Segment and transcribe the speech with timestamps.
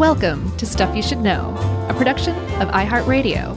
[0.00, 1.54] Welcome to Stuff You Should Know,
[1.90, 3.54] a production of iHeartRadio.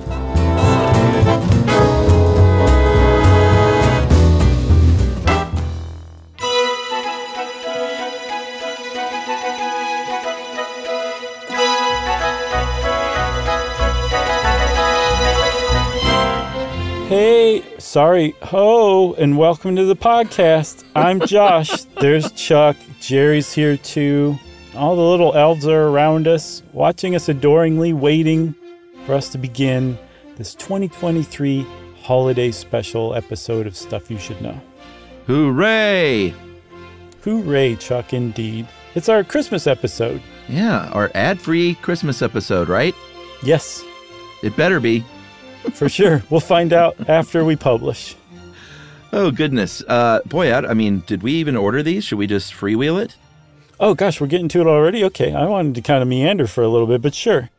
[17.07, 20.83] Hey, sorry, ho, and welcome to the podcast.
[20.93, 21.83] I'm Josh.
[22.01, 22.75] There's Chuck.
[22.99, 24.37] Jerry's here too.
[24.75, 28.55] All the little elves are around us, watching us adoringly, waiting
[29.05, 29.97] for us to begin
[30.35, 31.65] this 2023
[32.01, 34.59] holiday special episode of Stuff You Should Know.
[35.27, 36.33] Hooray!
[37.23, 38.67] Hooray, Chuck, indeed.
[38.95, 40.21] It's our Christmas episode.
[40.49, 42.95] Yeah, our ad free Christmas episode, right?
[43.43, 43.83] Yes,
[44.41, 45.05] It better be.
[45.73, 46.23] for sure.
[46.29, 48.15] We'll find out after we publish.
[49.13, 49.83] Oh, goodness.
[49.87, 52.03] Uh, boy, I, I mean, did we even order these?
[52.03, 53.15] Should we just freewheel it?
[53.83, 55.03] Oh gosh, we're getting to it already?
[55.03, 57.49] Okay, I wanted to kind of meander for a little bit, but sure.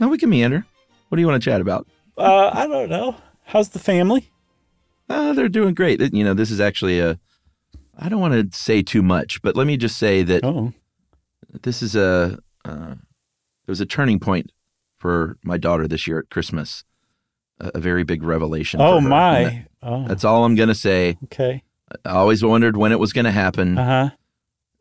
[0.00, 0.64] No, we can meander.
[1.08, 1.86] What do you want to chat about?
[2.16, 3.16] Uh, I don't know.
[3.44, 4.30] How's the family?
[5.08, 6.00] Uh, they're doing great.
[6.14, 7.18] You know, this is actually a.
[7.98, 10.72] I don't want to say too much, but let me just say that Oh,
[11.62, 12.38] this is a.
[12.64, 12.94] Uh,
[13.66, 14.50] it was a turning point
[14.96, 16.84] for my daughter this year at Christmas.
[17.60, 18.80] A, a very big revelation.
[18.80, 18.96] oh.
[18.96, 19.66] And that- my.
[19.82, 21.18] Oh, that's all I'm going to say.
[21.24, 21.62] okay.
[22.04, 24.16] I always wondered when it was going to happen, Uh huh.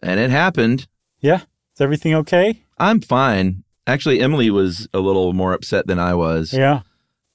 [0.05, 0.87] And it happened.
[1.19, 1.41] Yeah.
[1.73, 2.63] Is everything okay?
[2.77, 3.63] I'm fine.
[3.87, 6.53] Actually, Emily was a little more upset than I was.
[6.53, 6.81] Yeah.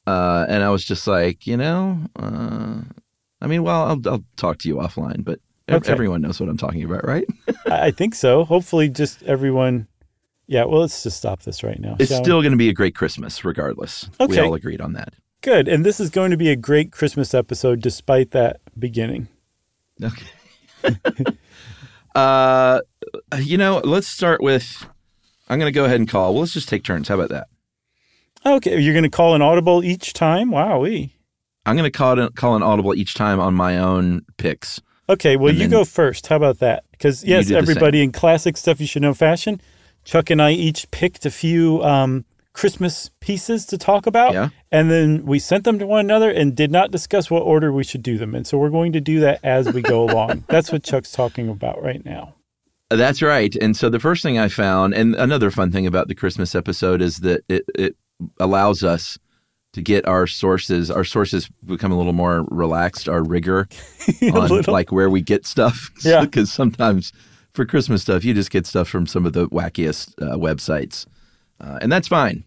[0.06, 2.80] Uh, and I was just like, you know, uh,
[3.40, 5.92] I mean, well, I'll, I'll talk to you offline, but Okay.
[5.92, 7.24] everyone knows what I'm talking about, right?
[7.66, 8.42] I, I think so.
[8.44, 9.86] Hopefully, just everyone.
[10.48, 10.64] Yeah.
[10.64, 11.94] Well, let's just stop this right now.
[12.00, 14.10] It's still going to be a great Christmas, regardless.
[14.18, 15.14] We all agreed on that.
[15.42, 19.28] good, and this is going to be a great Christmas episode, despite that beginning.
[20.02, 20.26] Okay.
[22.14, 22.80] uh,
[23.38, 24.86] you know, let's start with.
[25.48, 26.32] I'm going to go ahead and call.
[26.32, 27.08] Well, let's just take turns.
[27.08, 27.48] How about that?
[28.46, 30.50] Okay, you're going to call an audible each time.
[30.50, 31.10] Wowee.
[31.66, 34.80] I'm going to call it, call an audible each time on my own picks.
[35.08, 36.28] Okay, well, And you go first.
[36.28, 36.84] How about that?
[36.92, 39.60] Because yes, everybody in classic stuff you should know fashion.
[40.04, 42.24] Chuck and I each picked a few um,
[42.60, 44.50] Christmas pieces to talk about, Yeah.
[44.70, 47.84] and then we sent them to one another and did not discuss what order we
[47.84, 48.44] should do them in.
[48.44, 50.44] So we're going to do that as we go along.
[50.48, 52.34] That's what Chuck's talking about right now.
[52.90, 53.54] That's right.
[53.56, 57.00] And so the first thing I found, and another fun thing about the Christmas episode
[57.00, 57.96] is that it, it
[58.38, 59.18] allows us
[59.72, 60.90] to get our sources.
[60.90, 63.08] Our sources become a little more relaxed.
[63.08, 63.68] Our rigor
[64.22, 64.72] on little.
[64.72, 65.90] like where we get stuff.
[66.04, 66.20] Yeah.
[66.24, 67.12] Because sometimes
[67.54, 71.06] for Christmas stuff, you just get stuff from some of the wackiest uh, websites,
[71.60, 72.44] uh, and that's fine.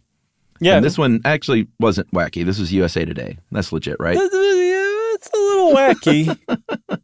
[0.63, 2.45] Yeah, And this one actually wasn't wacky.
[2.45, 3.37] This was USA Today.
[3.51, 4.17] That's legit, right?
[4.19, 6.37] it's a little wacky.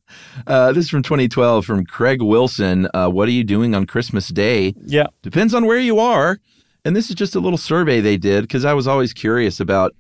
[0.47, 2.87] Uh, this is from 2012 from Craig Wilson.
[2.93, 4.73] Uh, what are you doing on Christmas Day?
[4.83, 6.39] yeah, Depends on where you are.
[6.83, 9.93] And this is just a little survey they did because I was always curious about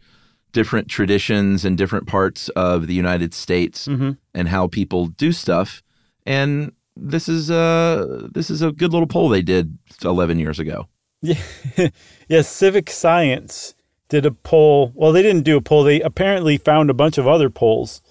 [0.51, 4.17] different traditions in different parts of the United States Mhm.
[4.33, 5.83] and how people do stuff.
[6.25, 10.87] And this is uh this is a good little poll they did 11 years ago.
[11.21, 11.41] Yeah,
[12.27, 12.41] yeah.
[12.41, 13.75] Civic Science
[14.07, 14.91] did a poll.
[14.95, 15.83] Well, they didn't do a poll.
[15.83, 18.01] They apparently found a bunch of other polls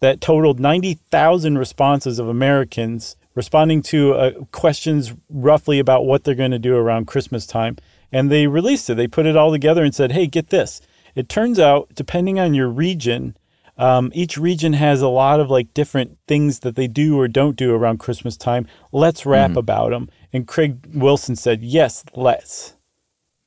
[0.00, 6.34] that totaled ninety thousand responses of Americans responding to uh, questions roughly about what they're
[6.34, 7.76] going to do around Christmas time,
[8.10, 8.96] and they released it.
[8.96, 10.80] They put it all together and said, "Hey, get this."
[11.14, 13.36] It turns out, depending on your region,
[13.78, 17.56] um, each region has a lot of like different things that they do or don't
[17.56, 18.66] do around Christmas time.
[18.92, 20.10] Let's rap about them.
[20.32, 22.74] And Craig Wilson said, "Yes, let's."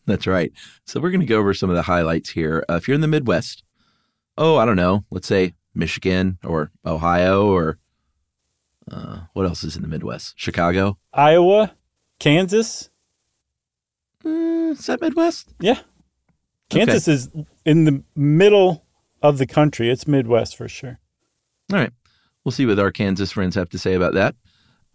[0.06, 0.52] That's right.
[0.86, 2.66] So we're going to go over some of the highlights here.
[2.70, 3.64] Uh, if you're in the Midwest,
[4.38, 7.78] oh, I don't know, let's say Michigan or Ohio or
[8.92, 10.34] uh, what else is in the Midwest?
[10.38, 10.98] Chicago.
[11.14, 11.76] Iowa,
[12.20, 12.90] Kansas.
[14.24, 15.54] Mm, is that Midwest?
[15.60, 15.80] Yeah.
[16.70, 17.30] Kansas is
[17.66, 18.86] in the middle
[19.22, 19.90] of the country.
[19.90, 21.00] It's Midwest for sure.
[21.72, 21.92] All right.
[22.44, 24.36] We'll see what our Kansas friends have to say about that.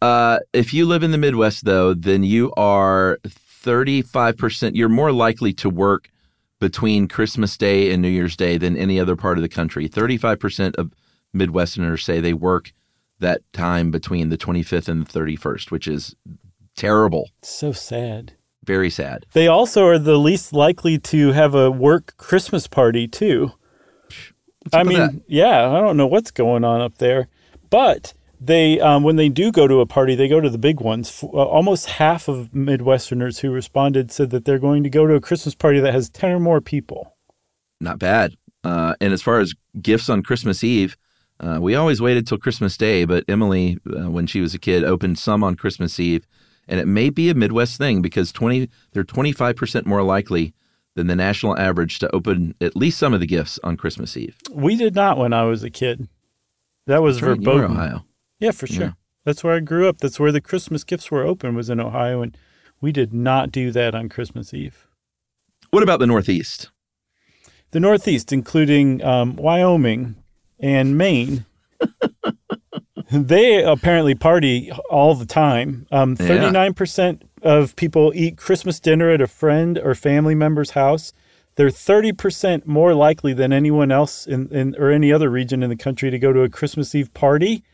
[0.03, 5.53] Uh, if you live in the Midwest, though, then you are 35%, you're more likely
[5.55, 6.11] to work
[6.61, 9.89] between Christmas Day and New Year's Day than any other part of the country.
[9.89, 10.93] 35% of
[11.35, 12.73] Midwesterners say they work
[13.19, 16.15] that time between the 25th and the 31st, which is
[16.77, 17.31] terrible.
[17.43, 18.35] So sad.
[18.65, 19.27] Very sad.
[19.33, 23.53] They also are the least likely to have a work Christmas party too.
[24.73, 25.23] I mean, that?
[25.29, 27.29] yeah, I don't know what's going on up there,
[27.71, 30.81] but they um, when they do go to a party, they go to the big
[30.81, 31.09] ones.
[31.09, 35.15] F- uh, almost half of Midwesterners who responded said that they're going to go to
[35.15, 37.17] a Christmas party that has ten or more people.
[37.81, 38.37] Not bad.
[38.65, 40.97] Uh, and as far as gifts on Christmas Eve,
[41.39, 44.83] uh, we always waited till Christmas Day, but Emily, uh, when she was a kid,
[44.83, 46.27] opened some on Christmas Eve.
[46.69, 50.53] and it may be a Midwest thing because 20 they're 25% more likely
[50.97, 54.37] than the national average to open at least some of the gifts on Christmas Eve.
[54.51, 56.09] We did not when I was a kid.
[56.87, 57.77] That was That's right, verboten.
[57.77, 58.05] Ohio.
[58.39, 58.85] Yeah, for sure.
[58.85, 58.93] Yeah.
[59.25, 59.99] That's where I grew up.
[59.99, 62.37] That's where the Christmas gifts were open was in Ohio, and
[62.81, 64.87] we did not do that on Christmas Eve.
[65.71, 66.71] What about the Northeast?
[67.73, 70.17] The Northeast, including um, Wyoming
[70.61, 71.45] and Maine,
[73.11, 75.87] they apparently party all the time.
[75.91, 81.13] Um, 39% of people eat Christmas dinner at a friend or family member's house.
[81.57, 85.77] They're 30% more likely than anyone else in, in or any other region in the
[85.77, 87.65] country to go to a Christmas Eve party.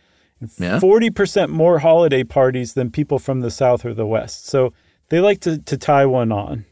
[0.58, 0.78] Yeah.
[0.80, 4.46] 40% more holiday parties than people from the South or the West.
[4.46, 4.72] So
[5.08, 6.64] they like to, to tie one on.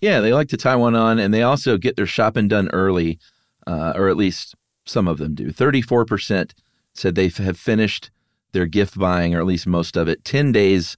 [0.00, 3.18] Yeah, they like to tie one on, and they also get their shopping done early,
[3.66, 4.54] uh, or at least
[4.84, 5.50] some of them do.
[5.50, 6.52] 34%
[6.92, 8.10] said they have finished
[8.52, 10.96] their gift buying, or at least most of it, 10 days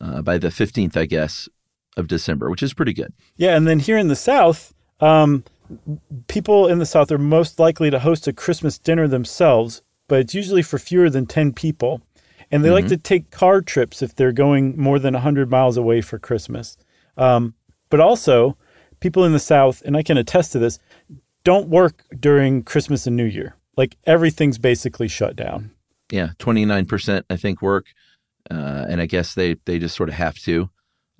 [0.00, 1.48] uh, by the 15th, I guess,
[1.96, 3.12] of December, which is pretty good.
[3.36, 5.44] Yeah, and then here in the South, um,
[6.28, 10.34] people in the South are most likely to host a Christmas dinner themselves, but it's
[10.34, 12.02] usually for fewer than 10 people.
[12.50, 16.00] And they like to take car trips if they're going more than 100 miles away
[16.00, 16.76] for Christmas.
[17.16, 17.54] Um,
[17.90, 18.56] but also,
[18.98, 20.80] people in the South, and I can attest to this,
[21.44, 23.54] don't work during Christmas and New Year.
[23.76, 25.70] Like everything's basically shut down.
[26.10, 27.86] Yeah, 29%, I think, work.
[28.50, 30.70] Uh, and I guess they, they just sort of have to.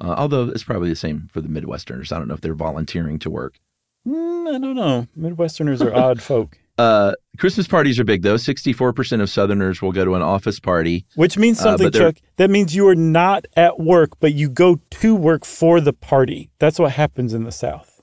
[0.01, 2.11] Uh, although it's probably the same for the Midwesterners.
[2.11, 3.61] I don't know if they're volunteering to work.
[4.05, 5.07] Mm, I don't know.
[5.17, 6.59] Midwesterners are odd folk.
[6.78, 8.37] Uh, Christmas parties are big, though.
[8.37, 11.05] 64% of Southerners will go to an office party.
[11.14, 12.17] Which means Uh, something, they're- Chuck.
[12.37, 16.50] That means you are not at work, but you go to work for the party.
[16.58, 18.00] That's what happens in the South.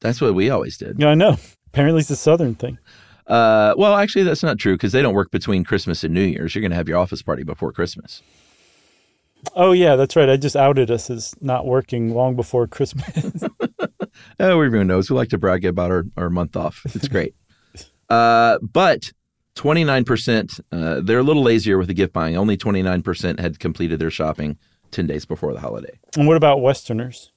[0.00, 0.98] That's what we always did.
[0.98, 1.36] Yeah, I know.
[1.68, 2.78] Apparently, it's a Southern thing.
[3.26, 6.54] Uh, well, actually, that's not true because they don't work between Christmas and New Year's.
[6.54, 8.22] You're going to have your office party before Christmas.
[9.54, 10.28] Oh, yeah, that's right.
[10.30, 13.44] I just outed us as not working long before Christmas.
[14.40, 15.10] Oh, everyone knows.
[15.10, 16.80] We like to brag about our, our month off.
[16.94, 17.34] It's great.
[18.08, 19.12] uh, but
[19.56, 22.36] 29%, uh, they're a little lazier with the gift buying.
[22.36, 24.58] Only 29% had completed their shopping
[24.90, 25.98] 10 days before the holiday.
[26.16, 27.32] and what about Westerners?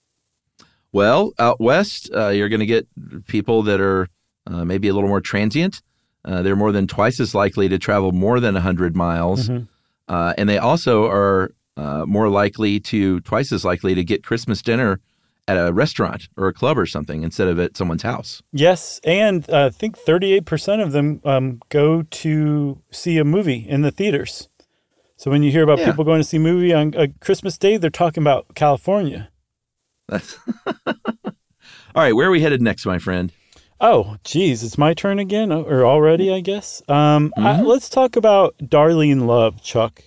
[0.92, 2.88] Well, out west, uh, you're going to get
[3.28, 4.10] people that are
[4.48, 5.82] uh, maybe a little more transient.
[6.26, 9.50] Uh, they're more than twice as likely to travel more than 100 miles.
[10.08, 14.62] Uh, and they also are uh, more likely to, twice as likely to get Christmas
[14.62, 15.00] dinner
[15.50, 18.42] at a restaurant or a club or something instead of at someone's house.
[18.52, 23.82] Yes, and uh, I think 38% of them um, go to see a movie in
[23.82, 24.48] the theaters.
[25.18, 25.86] So when you hear about Yeah.
[25.88, 29.30] people going to see a movie on uh, Christmas Day, they're talking about California.
[30.08, 30.38] That's
[30.86, 33.32] All right, where are we headed next, my friend?
[33.82, 36.82] Oh, geez, it's my turn again, uh, or already, I guess.
[36.88, 37.66] Um, Mm-hmm.
[37.66, 40.04] let's talk about Darlene Love, Chuck.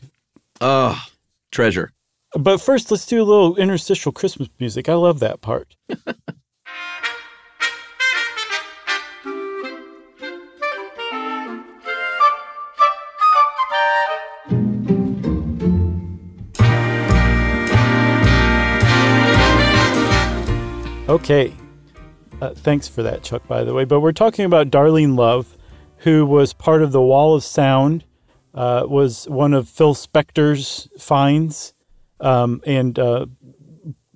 [0.60, 1.02] Oh,
[1.50, 1.90] treasure.
[2.38, 4.88] But first, let's do a little interstitial Christmas music.
[4.88, 5.76] I love that part.
[21.12, 21.52] Okay.
[22.40, 23.84] Uh, thanks for that, Chuck, by the way.
[23.84, 25.58] But we're talking about Darlene Love,
[25.98, 28.04] who was part of the Wall of Sound,
[28.54, 31.74] uh, was one of Phil Spector's finds,
[32.22, 33.26] um, and uh,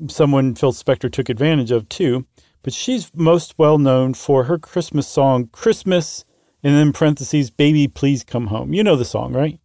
[0.08, 2.26] someone Phil Spector took advantage of too.
[2.62, 6.24] But she's most well known for her Christmas song, Christmas,
[6.64, 8.72] and then parentheses, Baby Please Come Home.
[8.72, 9.60] You know the song, right?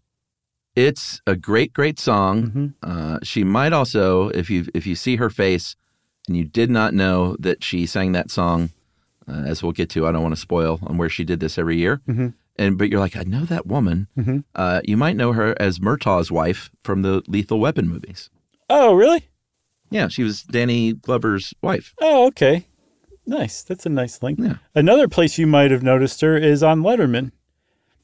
[0.76, 2.44] It's a great, great song.
[2.44, 2.68] Mm-hmm.
[2.84, 5.76] Uh, she might also, if you if you see her face
[6.28, 8.70] and you did not know that she sang that song,
[9.28, 11.58] uh, as we'll get to, I don't want to spoil on where she did this
[11.58, 12.02] every year.
[12.08, 12.30] Mm-hmm.
[12.62, 14.08] And but you're like, I know that woman.
[14.54, 18.30] Uh, you might know her as Murtaugh's wife from the Lethal Weapon movies.
[18.70, 19.30] Oh, really?
[19.90, 21.96] Yeah, she was Danny Glover's wife.
[22.00, 22.68] Oh, okay.
[23.26, 23.64] Nice.
[23.64, 24.38] That's a nice link.
[24.40, 24.58] Yeah.
[24.76, 27.32] Another place you might have noticed her is on Letterman.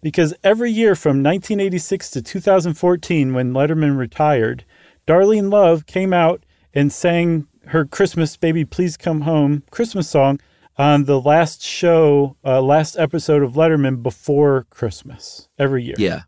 [0.02, 4.66] Because every year from 1986 to 2014, when Letterman retired,
[5.06, 10.40] Darlene Love came out and sang her Christmas Baby Please Come Home Christmas song
[10.77, 15.96] on the last show, uh, last episode of Letterman before Christmas every year.
[15.98, 16.22] Yeah.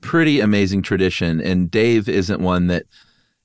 [0.00, 1.40] Pretty amazing tradition.
[1.40, 2.84] And Dave isn't one that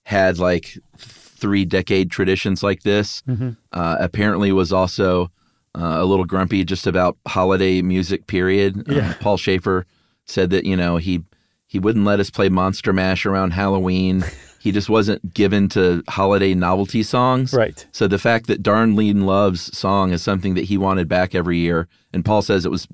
[0.03, 3.23] had like three decade traditions like this.
[3.71, 5.31] Uh, apparently was also
[5.75, 8.83] uh, a little grumpy just about holiday music period.
[8.87, 9.11] Yeah.
[9.11, 9.85] Uh, Paul Shaffer
[10.25, 11.21] said that, you know, he
[11.67, 14.25] he wouldn't let us play Monster Mash around Halloween.
[14.59, 17.53] he just wasn't given to holiday novelty songs.
[17.53, 17.85] Right.
[17.91, 21.87] So the fact that Darlene Love's song is something that he wanted back every year,
[22.13, 22.87] and Paul says it was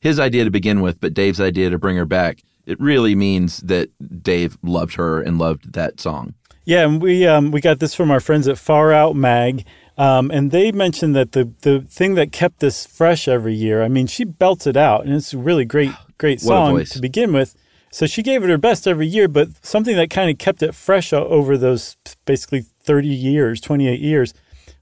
[0.00, 3.58] his idea to begin with, but Dave's idea to bring her back, it really means
[3.58, 3.90] that
[4.22, 6.34] Dave loved her and loved that song.
[6.64, 9.64] Yeah, and we um, we got this from our friends at Far Out Mag,
[9.96, 13.82] um, and they mentioned that the the thing that kept this fresh every year.
[13.82, 17.32] I mean, she belts it out, and it's a really great great song to begin
[17.32, 17.56] with.
[17.98, 20.72] So she gave it her best every year, but something that kind of kept it
[20.72, 24.32] fresh over those basically thirty years, twenty eight years,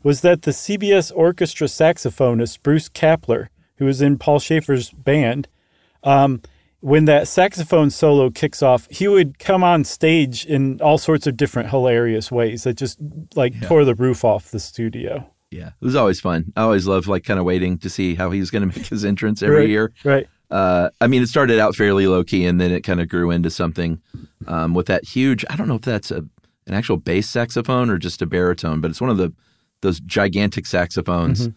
[0.03, 5.49] was that the CBS orchestra saxophonist Bruce Kapler, who was in Paul Shaffer's band,
[6.03, 6.43] um,
[6.81, 11.39] when that saxophone solo kicks off, he would come on stage in all sorts of
[11.39, 12.99] different hilarious ways that just
[13.35, 15.27] like tore the roof off the studio.
[15.51, 16.53] Yeah, it was always fun.
[16.55, 18.89] I always loved like kind of waiting to see how he was going to make
[18.89, 19.93] his entrance every Right, year.
[20.05, 20.29] Right.
[20.51, 23.31] Uh, I mean, it started out fairly low key, and then it kind of grew
[23.31, 24.01] into something
[24.47, 25.45] um, with that huge.
[25.51, 26.25] I don't know if that's a
[26.67, 29.33] an actual bass saxophone or just a baritone, but it's one of the
[29.83, 31.49] those gigantic saxophones.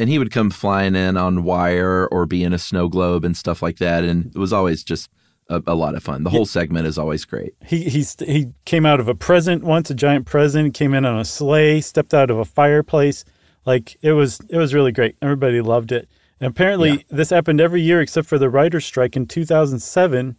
[0.00, 3.36] And he would come flying in on wire or be in a snow globe and
[3.36, 5.10] stuff like that, and it was always just
[5.50, 6.22] a, a lot of fun.
[6.22, 7.54] The whole segment is always great.
[7.64, 10.72] He he st- he came out of a present once, a giant present.
[10.72, 13.24] Came in on a sleigh, stepped out of a fireplace.
[13.66, 15.16] Like it was it was really great.
[15.20, 16.08] Everybody loved it.
[16.40, 17.02] And apparently, Yeah.
[17.10, 20.36] this happened every year except for the writer's strike in 2007.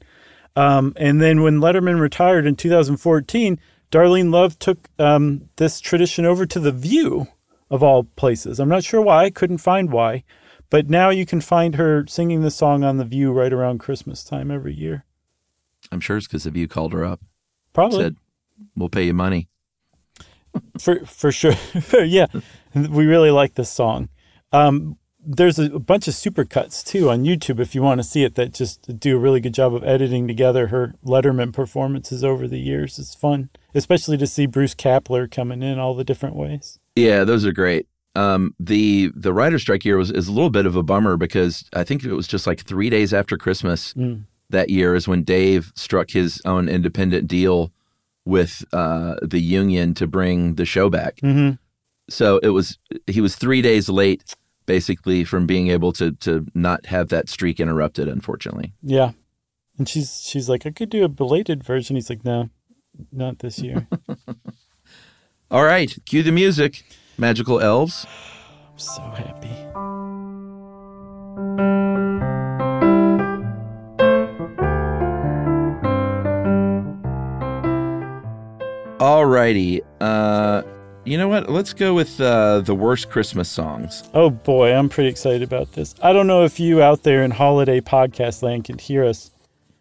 [0.55, 3.59] Um, and then when Letterman retired in 2014,
[3.91, 7.27] Darlene Love took um, this tradition over to The View,
[7.69, 8.59] of all places.
[8.59, 10.23] I'm not sure why, I couldn't find why.
[10.69, 14.23] But now you can find her singing the song on The View right around Christmas
[14.23, 15.05] time every year.
[15.91, 17.19] I'm sure it's because of you called her up,
[17.73, 17.99] Probably.
[18.01, 18.15] said,
[18.75, 19.49] "We'll pay you money."
[20.79, 21.53] for for sure
[22.03, 22.25] yeah
[22.75, 24.09] we really like this song
[24.51, 28.35] um there's a bunch of supercuts too on youtube if you want to see it
[28.35, 32.59] that just do a really good job of editing together her letterman performances over the
[32.59, 37.23] years it's fun especially to see bruce kapler coming in all the different ways Yeah,
[37.23, 37.87] those are great.
[38.15, 41.63] Um, the the writer's strike year was is a little bit of a bummer because
[41.73, 43.93] I think it was just like three days after Christmas
[44.49, 47.71] that year is when Dave struck his own independent deal
[48.25, 51.15] with uh, the union to bring the show back.
[51.23, 51.57] Mhm.
[52.09, 54.35] So it was he was three days late,
[54.71, 58.07] basically, from being able to to not have that streak interrupted.
[58.07, 59.11] Unfortunately, yeah
[59.77, 62.49] and she's she's like i could do a belated version he's like no
[63.11, 63.87] not this year
[65.51, 66.83] all right, cue the music.
[67.17, 68.05] Magical elves.
[68.69, 69.55] i'm so happy
[78.99, 79.81] Alrighty.
[79.99, 80.61] Uh,
[81.05, 81.49] you know what?
[81.49, 84.03] Let's go with uh, the worst Christmas songs.
[84.13, 85.95] Oh boy, I'm pretty excited about this.
[86.01, 89.31] I don't know if you out there in holiday podcast land can hear us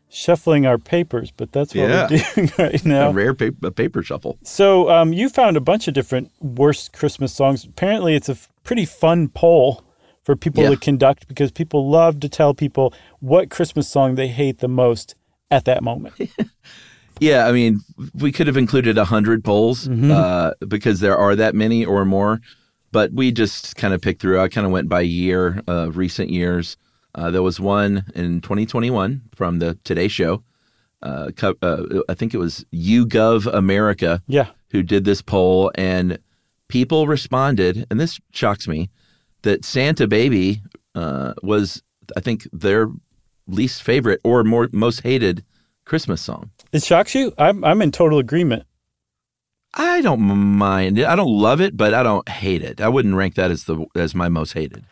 [0.09, 2.09] shuffling our papers, but that's what Yeah.
[2.11, 3.11] we're doing right now.
[3.11, 4.39] A rare paper, paper shuffle.
[4.43, 7.65] So um, you found a bunch of different worst Christmas songs.
[7.65, 9.85] Apparently, it's a f- pretty fun poll
[10.25, 10.71] for people Yeah.
[10.71, 15.15] to conduct because people love to tell people what Christmas song they hate the most
[15.51, 16.15] at that moment.
[17.21, 17.81] Yeah, I mean,
[18.15, 22.41] we could have included a hundred polls uh, because there are that many or more,
[22.93, 24.41] but we just kind of picked through.
[24.41, 26.77] I kind of went by year, uh, recent years.
[27.15, 30.43] Uh, there was one in 2021 from the Today Show.
[31.03, 31.31] Uh,
[31.63, 34.49] uh, I think it was YouGov America yeah.
[34.71, 36.19] who did this poll, and
[36.69, 38.91] people responded, and this shocks me,
[39.43, 40.63] that Santa Baby
[40.95, 41.83] uh, was,
[42.17, 42.89] I think, their
[43.47, 45.45] least favorite or more most hated
[45.91, 46.53] Christmas song.
[46.71, 47.35] It shocks you?
[47.37, 48.63] I'm, I'm in total agreement.
[49.75, 51.05] I don't mind it.
[51.05, 52.81] I don't love it, but I don't hate it.
[52.81, 54.85] I wouldn't rank that as the as my most hated.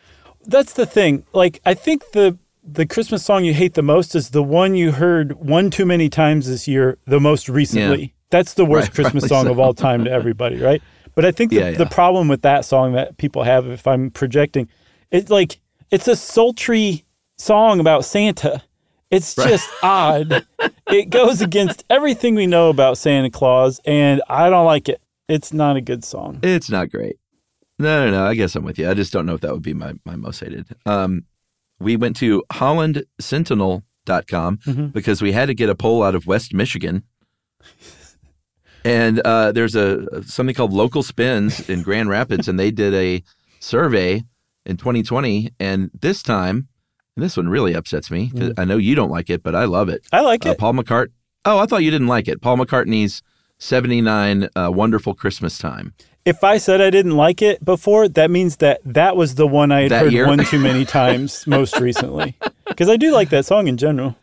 [0.45, 1.25] That's the thing.
[1.31, 4.91] Like, I think the the Christmas song you hate the most is the one you
[4.91, 8.01] heard one too many times this year, the most recently.
[8.01, 8.07] Yeah.
[8.29, 9.51] That's the worst Right, Christmas song so.
[9.51, 10.81] of all time to everybody, right?
[11.15, 14.11] But I think the, Yeah, the problem with that song that people have, if I'm
[14.11, 14.67] projecting,
[15.11, 17.05] it's like it's a sultry
[17.37, 18.63] song about Santa.
[19.11, 20.45] It's just odd.
[20.91, 25.01] It goes against everything we know about Santa Claus, and I don't like it.
[25.27, 26.39] It's not a good song.
[26.43, 27.17] It's not great.
[27.79, 28.25] No, no, no.
[28.25, 28.89] I guess I'm with you.
[28.89, 30.67] I just don't know if that would be my, my most hated.
[30.85, 31.23] Um,
[31.79, 34.87] we went to hollandsentinel.com Mm-hmm.
[34.87, 37.03] because we had to get a poll out of West Michigan.
[38.83, 43.21] And uh, there's a something called Local Spins in Grand Rapids, and they did a
[43.59, 44.23] survey
[44.65, 45.51] in 2020.
[45.59, 46.69] And this time,
[47.19, 49.65] and this one really upsets me 'cause I know you don't like it, but I
[49.65, 50.01] love it.
[50.13, 50.57] I like Uh, it.
[50.57, 51.07] Paul McCart.
[51.43, 52.41] Oh, I thought you didn't like it.
[52.41, 53.21] Paul McCartney's
[53.57, 55.93] 79 uh, Wonderful Christmas Time.
[56.25, 59.71] If I said I didn't like it before, that means that that was the one
[59.71, 60.27] I had That heard year?
[60.27, 62.35] one too many times most recently.
[62.67, 64.15] Because I do like that song in general.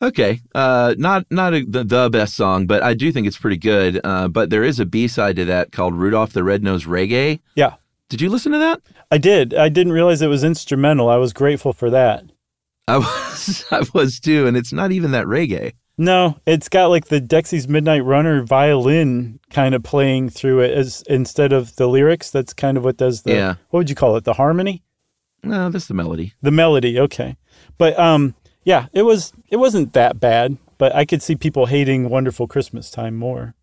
[0.00, 3.56] Okay, uh, not not a, the, the best song, but I do think it's pretty
[3.56, 4.00] good.
[4.04, 7.40] Uh, but there is a B side to that called Rudolph the Red-Nosed Reggae.
[7.56, 7.74] Yeah,
[8.08, 8.80] Did you listen to that?
[9.10, 9.52] I did.
[9.54, 11.08] I didn't realize it was instrumental.
[11.08, 12.24] I was grateful for that.
[12.86, 15.72] I was I was too, and it's not even that reggae.
[16.00, 21.02] No, it's got like the Dexy's Midnight Runner violin kind of playing through it as
[21.08, 22.30] instead of the lyrics.
[22.30, 23.54] That's kind of what does the Yeah.
[23.70, 24.24] what would you call it?
[24.24, 24.84] The harmony?
[25.42, 26.34] No, that's the melody.
[26.40, 27.36] The melody, okay.
[27.78, 28.34] But um
[28.64, 32.90] yeah, it was it wasn't that bad, but I could see people hating Wonderful Christmas
[32.90, 33.54] Time more.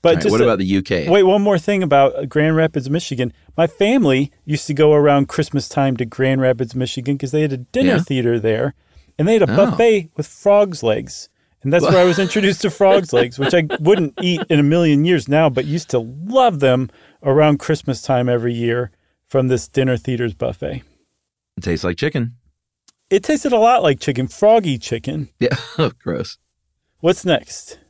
[0.00, 1.10] But right, just what a- about the UK?
[1.10, 3.32] Wait, one more thing about uh, Grand Rapids, Michigan.
[3.56, 7.52] My family used to go around Christmas time to Grand Rapids, Michigan because they had
[7.52, 7.98] a dinner Yeah?
[8.02, 8.74] theater there
[9.18, 9.56] and they had a Oh.
[9.56, 11.28] buffet with frog's legs.
[11.64, 14.62] And that's where I was introduced to frog's legs, which I wouldn't eat in a
[14.62, 16.88] million years now, but used to love them
[17.24, 18.92] around Christmas time every year
[19.26, 20.84] from this dinner theater's buffet.
[21.56, 22.36] It tastes like chicken.
[23.10, 25.30] It tasted a lot like chicken, froggy chicken.
[25.40, 26.38] Yeah, oh, gross.
[27.00, 27.80] What's next?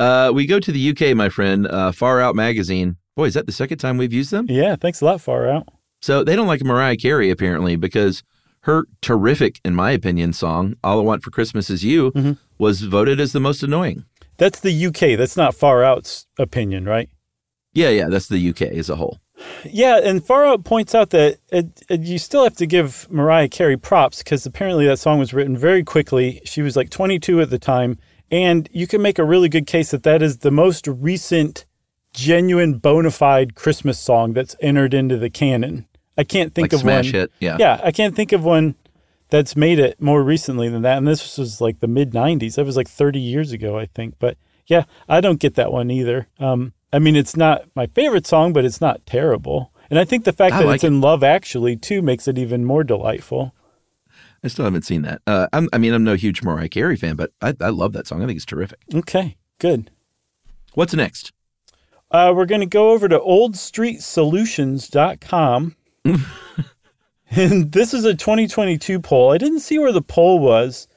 [0.00, 1.66] Uh, we go to the UK, my friend.
[1.66, 2.96] Uh, Far Out magazine.
[3.16, 4.46] Boy, is that the second time we've used them?
[4.48, 5.68] Yeah, thanks a lot, Far Out.
[6.02, 8.22] So they don't like Mariah Carey apparently because
[8.60, 12.32] her terrific, in my opinion, song "All I Want for Christmas Is You" Mm-hmm.
[12.58, 14.04] was voted as the most annoying.
[14.36, 15.16] That's the UK.
[15.16, 17.08] That's not Far Out's opinion, right?
[17.72, 19.18] Yeah, yeah, that's the UK as a whole.
[19.64, 23.48] Yeah, and Far Out points out that it, it, you still have to give Mariah
[23.48, 26.40] Carey props because apparently that song was written very quickly.
[26.44, 27.98] She was like 22 at the time,
[28.30, 31.64] and you can make a really good case that that is the most recent,
[32.12, 35.86] genuine, bona fide Christmas song that's entered into the canon.
[36.16, 37.12] I can't think Like of smash one.
[37.14, 37.32] hit.
[37.40, 37.56] Yeah.
[37.58, 38.76] Yeah, I can't think of one
[39.30, 40.98] that's made it more recently than that.
[40.98, 42.54] And this was like the mid 90s.
[42.54, 44.14] That was like 30 years ago, I think.
[44.18, 46.28] But yeah, I don't get that one either.
[46.38, 49.72] Um, I mean, it's not my favorite song, but it's not terrible.
[49.90, 52.38] And I think the fact I that like it's in Love Actually too makes it
[52.38, 53.54] even more delightful.
[54.44, 55.22] I still haven't seen that.
[55.26, 58.06] Uh, I'm, I mean, I'm no huge Mariah Carey fan, but I, I love that
[58.06, 58.22] song.
[58.22, 58.78] I think it's terrific.
[58.94, 59.90] Okay, good.
[60.74, 61.32] What's next?
[62.10, 65.76] Uh, we're going to go over to oldstreetsolutions.com.
[67.30, 69.32] and this is a 2022 poll.
[69.32, 70.88] I didn't see where the poll was,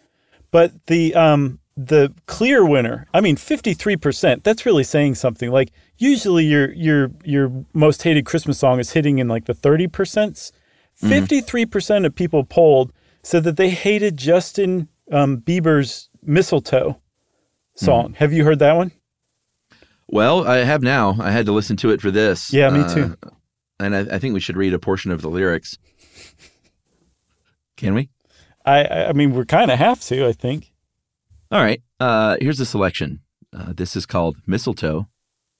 [0.52, 4.44] but the um the clear winner, I mean 53%.
[4.44, 5.50] That's really saying something.
[5.52, 10.52] Like usually your your your most hated Christmas song is hitting in like the 30%.
[11.02, 12.92] 53% of people polled
[13.28, 17.02] said that they hated Justin um, Bieber's Mistletoe
[17.76, 18.14] song.
[18.20, 18.92] Have you heard that one?
[20.08, 21.18] Well, I have now.
[21.20, 22.54] I had to listen to it for this.
[22.54, 23.16] Yeah, me Uh, too.
[23.80, 25.78] and I, I think we should read a portion of the lyrics.
[27.76, 28.10] Can we?
[28.66, 30.72] I I I mean we kind of have to, I think.
[31.52, 31.82] All right.
[32.00, 33.20] Uh, here's a selection.
[33.56, 35.08] Uh, this is called Mistletoe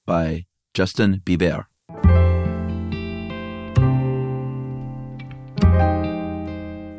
[0.06, 1.66] by Justin Bieber.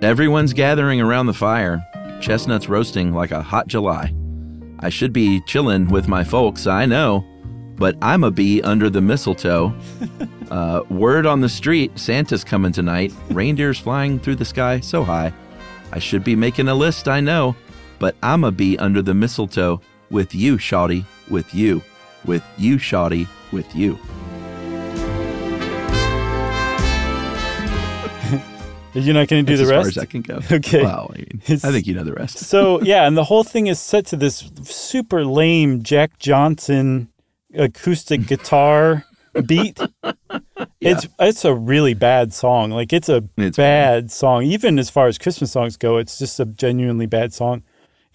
[0.09, 1.85] Everyone's gathering around the fire,
[2.19, 4.11] chestnuts roasting like a hot July.
[4.79, 7.23] I should be chillin' with my folks, I know,
[7.75, 9.71] but I'm a bee under the mistletoe.
[10.49, 15.31] uh, word on the street Santa's coming tonight, reindeers flying through the sky so high.
[15.91, 17.55] I should be making a list, I know,
[17.99, 21.83] but I'm a bee under the mistletoe with you, Shawty, with you,
[22.25, 23.99] with you, Shawty, with you.
[28.93, 29.95] You're not going to do That's the as rest?
[29.95, 30.39] far as I can go.
[30.51, 30.81] Okay.
[30.83, 32.39] Well, I, mean, I think you know the rest.
[32.39, 37.09] so yeah, and the whole thing is set to this super lame Jack Johnson
[37.53, 39.05] acoustic guitar
[39.45, 39.79] beat.
[40.81, 42.71] It's it's a really bad song.
[42.71, 44.43] Like it's a It's bad song.
[44.43, 47.63] Even as far as Christmas songs go, it's just a genuinely bad song.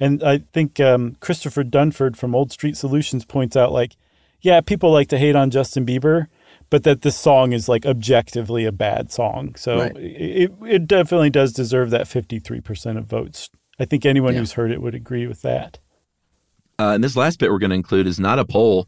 [0.00, 3.96] And I think um, Christopher Dunford from Old Street Solutions points out like,
[4.40, 6.28] yeah, people like to hate on Justin Bieber,
[6.70, 9.54] but that this song is like objectively a bad song.
[9.56, 9.96] So Right.
[9.96, 13.50] it it definitely does deserve that fifty three percent of votes.
[13.78, 14.40] I think anyone Yeah.
[14.40, 15.78] who's heard it would agree with that.
[16.78, 18.86] Uh, and this last bit we're going to include is not a poll,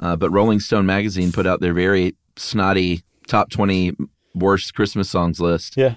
[0.00, 3.92] uh, but Rolling Stone magazine put out their very snotty top 20
[4.34, 5.76] worst Christmas songs list.
[5.76, 5.96] Yeah.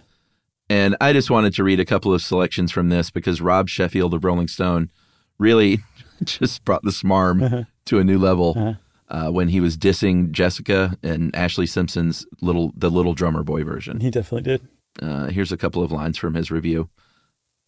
[0.69, 4.13] And I just wanted to read a couple of selections from this because Rob Sheffield
[4.15, 4.89] of Rolling Stone
[5.37, 5.79] really
[6.23, 8.75] just brought the smarm to a new level
[9.09, 13.99] uh, when he was dissing Jessica and Ashlee Simpson's little the little drummer boy version.
[13.99, 14.67] He definitely did.
[15.01, 16.89] Uh, here's a couple of lines from his review.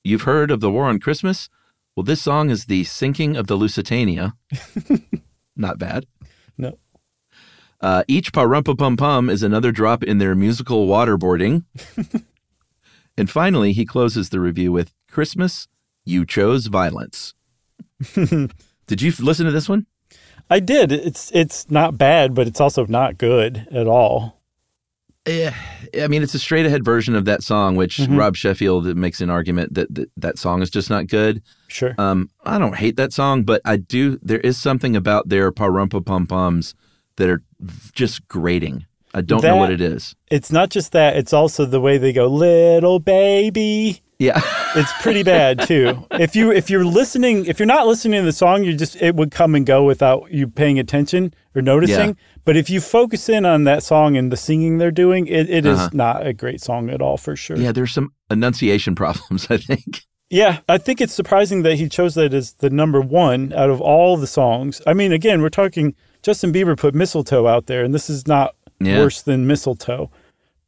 [0.03, 1.49] You've heard of the War on Christmas?
[1.95, 4.35] Well, this song is the sinking of the Lusitania.
[5.55, 6.05] Not bad.
[6.57, 6.77] No.
[7.81, 11.63] Uh, each parumpa pum pum is another drop in their musical waterboarding.
[13.17, 15.67] and finally, he closes the review with Christmas,
[16.05, 17.33] you chose violence.
[18.13, 19.85] Did you listen to this one?
[20.49, 20.91] I did.
[20.91, 24.37] It's it's not bad, but it's also not good at all.
[25.27, 25.53] Yeah,
[26.01, 28.15] I mean, it's a straight ahead version of that song, which Mm-hmm.
[28.17, 31.43] Rob Sheffield makes an argument that, that that song is just not good.
[31.67, 31.93] Sure.
[31.99, 34.17] Um, I don't hate that song, but I do.
[34.23, 36.73] There is something about their parumpa pum pums
[37.17, 37.43] that are
[37.93, 38.85] just grating.
[39.13, 40.15] I don't know what it is.
[40.31, 44.01] it's not just that, it's also the way they go, little baby.
[44.19, 44.41] Yeah.
[44.75, 46.05] It's pretty bad too.
[46.11, 49.15] If you if you're listening, if you're not listening to the song, you just it
[49.15, 52.09] would come and go without you paying attention or noticing.
[52.09, 52.13] Yeah.
[52.45, 55.65] But if you focus in on that song and the singing they're doing, it, it
[55.65, 55.89] is Uh-huh.
[55.93, 57.57] not a great song at all for sure.
[57.57, 60.01] yeah, there's some enunciation problems, I think.
[60.29, 63.81] Yeah, I think it's surprising that he chose that as the number one out of
[63.81, 64.81] all the songs.
[64.85, 68.53] I mean, again, we're talking Justin Bieber put mistletoe out there, and this is not
[68.79, 68.99] Yeah.
[68.99, 70.11] worse than mistletoe.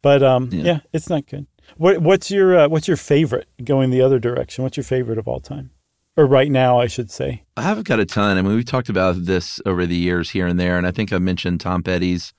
[0.02, 0.64] But um, Yeah.
[0.64, 0.80] yeah.
[0.94, 1.46] it's not good.
[1.78, 4.64] What, what's your uh, what's your favorite going the other direction?
[4.64, 5.72] What's your favorite of all time,
[6.18, 7.44] or right now, I should say?
[7.58, 8.38] I haven't got a ton.
[8.38, 11.12] I mean, we've talked about this over the years here and there, and I think
[11.14, 12.34] I mentioned Tom Petty's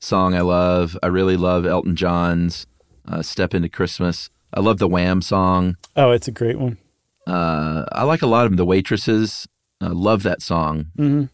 [0.00, 0.96] song I love.
[1.02, 2.66] I really love Elton John's
[3.06, 4.30] uh, Step Into Christmas.
[4.54, 5.76] I love the Wham song.
[5.96, 6.78] Oh, it's a great one.
[7.26, 9.46] Uh, I like a lot of the waitresses.
[9.80, 10.86] I love that song.
[10.96, 11.24] hmm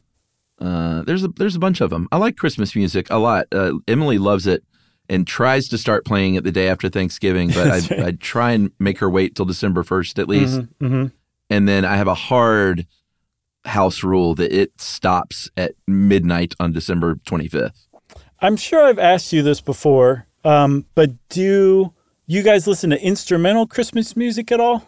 [0.61, 2.09] Uh, there's a there's a bunch of them.
[2.11, 3.47] I like Christmas music a lot.
[3.53, 4.65] Uh, Emily loves it
[5.09, 7.93] and tries to start playing it the day after Thanksgiving, but I, right.
[8.07, 10.61] I try and make her wait till December first at least.
[10.81, 11.07] hmm
[11.51, 12.87] And then I have a hard
[13.67, 17.87] house rule that it stops at midnight on December 25th.
[18.41, 21.93] I'm sure I've asked you this before, um, but do
[22.27, 24.87] you guys listen to instrumental Christmas music at all?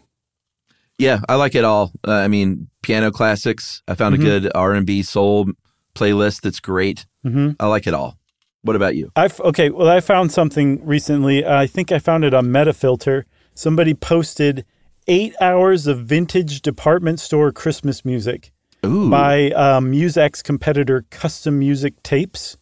[0.99, 1.93] Yeah, I like it all.
[2.07, 3.83] Uh, I mean, piano classics.
[3.87, 4.19] I found Mhm.
[4.19, 5.51] a good R&B soul
[5.95, 7.05] playlist that's great.
[7.25, 7.51] Mm-hmm.
[7.61, 8.19] I like it all.
[8.63, 9.11] What about you?
[9.17, 9.71] I've okay.
[9.71, 11.47] Well, I found something recently.
[11.47, 13.25] I think I found it on Metafilter.
[13.55, 14.65] Somebody posted
[15.07, 18.51] eight hours of vintage department store Christmas music
[18.85, 19.09] Ooh.
[19.09, 22.57] by um, Muzak competitor Custom Music Tapes,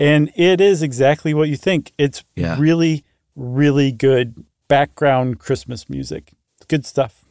[0.00, 1.92] and it is exactly what you think.
[1.98, 2.56] It's Yeah.
[2.58, 3.04] really,
[3.36, 6.32] really good background Christmas music.
[6.56, 7.26] It's good stuff.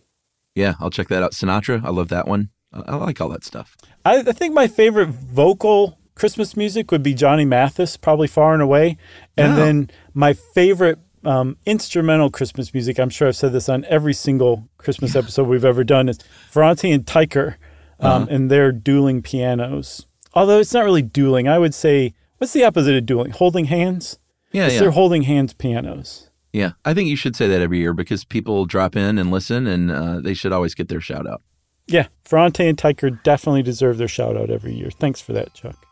[0.54, 1.32] Yeah, I'll check that out.
[1.32, 2.50] Sinatra, I love that one.
[2.72, 3.76] I, I like all that stuff.
[4.06, 8.62] I, I think my favorite vocal Christmas music would be Johnny Mathis, probably far and
[8.62, 8.98] away.
[9.38, 9.56] And Oh.
[9.58, 14.68] then my favorite um, instrumental Christmas music, I'm sure I've said this on every single
[14.78, 17.56] Christmas episode we've ever done, is Ferrante and Teicher
[18.00, 20.06] um, and their dueling pianos.
[20.34, 21.48] Although it's not really dueling.
[21.48, 23.32] I would say, what's the opposite of dueling?
[23.32, 24.20] Holding hands?
[24.52, 24.80] Yeah, It's yeah.
[24.82, 26.30] their holding hands pianos.
[26.52, 29.66] Yeah, I think you should say that every year because people drop in and listen,
[29.66, 31.42] and uh, they should always get their shout out.
[31.88, 34.92] Yeah, Ferrante and Teicher definitely deserve their shout out every year.
[34.92, 35.86] Thanks for that, Chuck.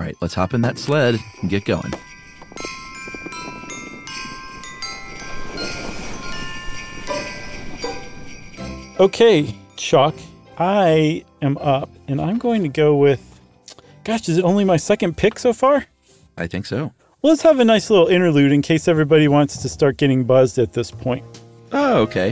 [0.00, 1.92] All right, let's hop in that sled and get going.
[8.98, 10.14] Okay, Chuck,
[10.56, 13.38] I am up and I'm going to go with.
[14.04, 15.84] Gosh, is it only my second pick so far?
[16.38, 16.94] I think so.
[17.20, 20.58] Well, let's have a nice little interlude in case everybody wants to start getting buzzed
[20.58, 21.26] at this point.
[21.72, 22.30] Oh, okay.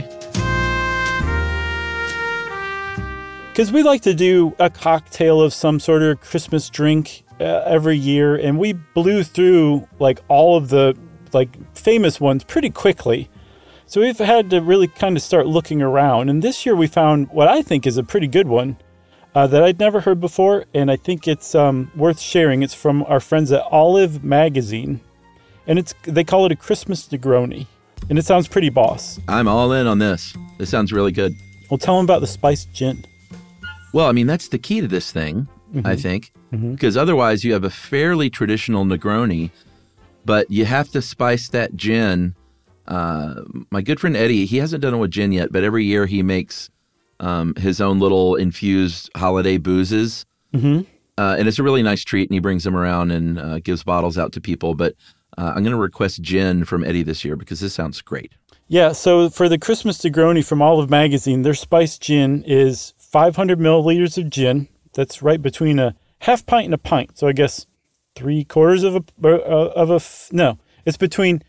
[3.51, 7.97] Because we like to do a cocktail of some sort of Christmas drink uh, every
[7.97, 10.97] year, and we blew through like all of the
[11.33, 13.29] like famous ones pretty quickly.
[13.85, 16.29] So we've had to really kind of start looking around.
[16.29, 18.77] And this year we found what I think is a pretty good one
[19.33, 22.61] uh, that I'd never heard before, and I think it's um, worth sharing.
[22.61, 25.01] It's from our friends at Olive Magazine,
[25.67, 27.67] and it's they call it a Christmas Negroni,
[28.09, 29.19] and it sounds pretty boss.
[29.27, 30.35] I'm all in on this.
[30.57, 31.35] This sounds really good.
[31.69, 33.05] Well, tell them about the spiced gin.
[33.93, 35.47] Well, I mean, that's the key to this thing,
[35.83, 39.51] I think, because otherwise you have a fairly traditional Negroni,
[40.25, 42.35] but you have to spice that gin.
[42.87, 46.05] Uh, my good friend Eddie, he hasn't done it with gin yet, but every year
[46.05, 46.69] he makes
[47.19, 50.25] um, his own little infused holiday boozes.
[50.53, 50.85] Mhm.
[51.17, 53.83] Uh, and it's a really nice treat, and he brings them around and uh, gives
[53.83, 54.73] bottles out to people.
[54.73, 54.95] But
[55.37, 58.31] uh, I'm going to request gin from Eddie this year because this sounds great.
[58.67, 64.17] Yeah, so for the Christmas Negroni from Olive Magazine, their spiced gin is 500 milliliters
[64.17, 64.67] of gin.
[64.93, 67.17] That's right between a half pint and a pint.
[67.17, 67.65] So I guess
[68.15, 69.99] three quarters of a uh, of a
[70.35, 70.57] no.
[70.85, 71.43] It's between.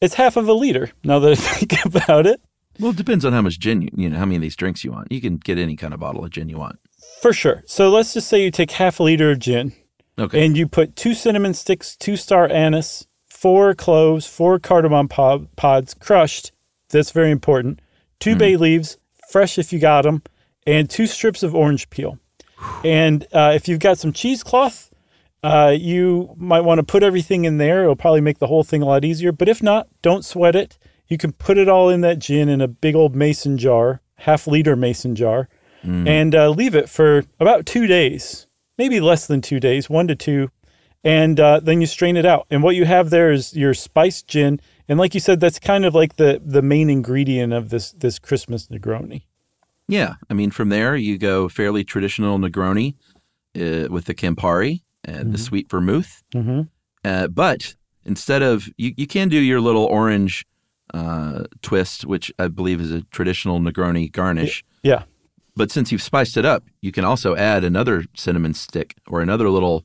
[0.00, 0.90] It's half of a liter.
[1.04, 2.40] Now that I think about it,
[2.78, 4.84] Well, it depends on how much gin, you, you know, how many of these drinks
[4.84, 5.10] you want.
[5.10, 6.78] You can get any kind of bottle of gin you want.
[7.22, 7.62] for sure.
[7.66, 9.72] So let's just say you take half a liter of gin,
[10.18, 10.44] Okay.
[10.44, 15.94] and you put two cinnamon sticks, two star anise, four cloves, four cardamom pod, pods
[15.94, 16.52] crushed.
[16.90, 17.80] That's very important.
[18.20, 18.96] 2 bay leaves,
[19.30, 20.22] fresh if you got them,
[20.66, 22.18] and two strips of orange peel.
[22.84, 24.92] And uh, if you've got some cheesecloth,
[25.42, 27.82] uh, you might want to put everything in there.
[27.82, 29.32] It'll probably make the whole thing a lot easier.
[29.32, 30.78] But if not, don't sweat it.
[31.08, 34.46] You can put it all in that gin in a big old mason jar, half
[34.46, 35.48] liter mason jar,
[36.08, 40.16] and uh, leave it for about two days, maybe less than two days, one to
[40.16, 40.50] two.
[41.04, 42.46] And uh, then you strain it out.
[42.50, 44.58] And what you have there is your spiced gin.
[44.88, 48.18] And like you said, that's kind of like the, the main ingredient of this, this
[48.18, 49.22] Christmas Negroni.
[49.88, 52.94] Yeah, I mean, from there you go fairly traditional Negroni
[53.54, 56.24] uh, with the Campari and the sweet vermouth.
[56.34, 56.62] Mm-hmm.
[57.04, 60.44] Uh, but instead of you, you can do your little orange
[60.92, 64.64] uh, twist, which I believe is a traditional Negroni garnish.
[64.82, 65.04] Yeah.
[65.54, 69.48] But since you've spiced it up, you can also add another cinnamon stick or another
[69.48, 69.84] little.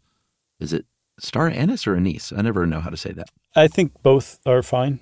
[0.60, 0.86] Is it
[1.20, 2.34] star anise or anise?
[2.36, 3.30] I never know how to say that.
[3.56, 5.00] I think both are fine.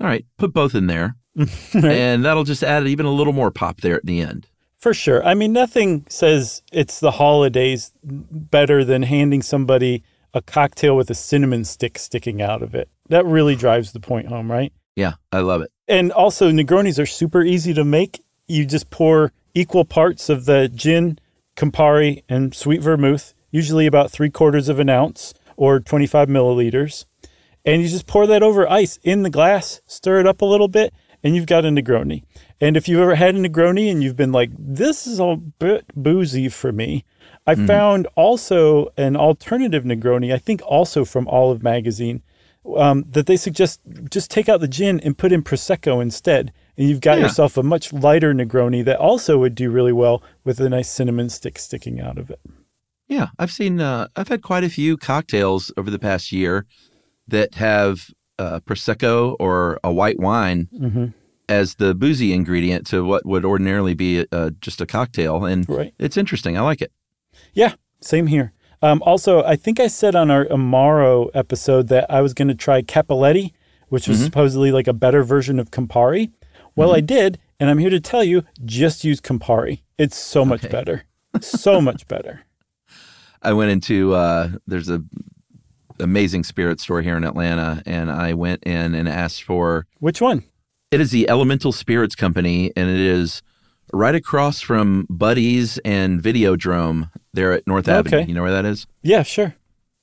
[0.00, 1.16] All right, put both in there,
[1.72, 4.46] and that'll just add even a little more pop there at the end.
[4.78, 5.24] For sure.
[5.24, 11.14] I mean, nothing says it's the holidays better than handing somebody a cocktail with a
[11.14, 12.88] cinnamon stick sticking out of it.
[13.08, 14.72] That really drives the point home, right?
[14.94, 15.72] Yeah, I love it.
[15.88, 18.22] And also, Negronis are super easy to make.
[18.46, 21.18] You just pour equal parts of the gin,
[21.56, 27.04] Campari, and sweet vermouth, usually about three quarters of an ounce or 25 milliliters.
[27.64, 30.68] And you just pour that over ice in the glass, stir it up a little
[30.68, 32.22] bit, and you've got a Negroni.
[32.60, 35.84] And if you've ever had a Negroni and you've been like, this is a bit
[35.94, 37.04] boozy for me,
[37.46, 42.22] I found also an alternative Negroni, I think also from Olive Magazine,
[42.76, 46.52] um, that they suggest just take out the gin and put in Prosecco instead.
[46.76, 47.24] And you've got Yeah.
[47.24, 51.28] yourself a much lighter Negroni that also would do really well with a nice cinnamon
[51.30, 52.40] stick sticking out of it.
[53.08, 53.80] Yeah, I've seen.
[53.80, 56.66] Uh, I've had quite a few cocktails over the past year
[57.26, 61.06] that have uh, prosecco or a white wine Mm-hmm.
[61.48, 65.94] as the boozy ingredient to what would ordinarily be uh, just a cocktail, and Right.
[65.98, 66.56] it's interesting.
[66.58, 66.92] I like it.
[67.54, 68.52] Yeah, same here.
[68.82, 72.54] Um, also, I think I said on our Amaro episode that I was going to
[72.54, 73.52] try Cappelletti,
[73.88, 76.30] which was supposedly like a better version of Campari.
[76.76, 79.80] Well, I did, and I'm here to tell you just use Campari.
[79.98, 80.70] It's so much Okay.
[80.72, 81.04] better.
[81.40, 82.42] So much better.
[83.42, 85.02] I went into uh, there's a
[86.00, 90.44] amazing spirit store here in Atlanta, and I went in and asked for Which one?
[90.90, 93.42] it is the Elemental Spirits Company, and it is
[93.92, 98.18] right across from Buddies and Videodrome there at North Avenue.
[98.18, 98.28] Okay.
[98.28, 98.86] You know where that is?
[99.02, 99.54] Yeah, sure.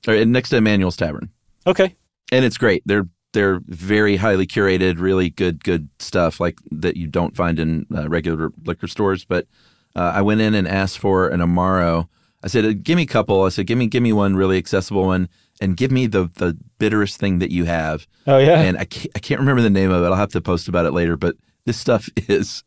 [0.08, 1.30] Or next to Emmanuel's Tavern.
[1.66, 1.96] Okay.
[2.32, 2.82] and it's great.
[2.86, 7.86] They're they're very highly curated, really good good stuff like that you don't find in
[7.94, 9.24] uh, regular liquor stores.
[9.24, 9.46] But
[9.94, 12.08] uh, I went in and asked for an Amaro.
[12.42, 14.56] I said, "Uh, "Give me a couple." I said, "Give me give me one really
[14.58, 15.28] accessible one,
[15.60, 18.60] and give me the the bitterest thing that you have." Oh, yeah.
[18.60, 20.06] And I can't, I can't remember the name of it.
[20.06, 21.16] I'll have to post about it later.
[21.16, 22.64] But this stuff is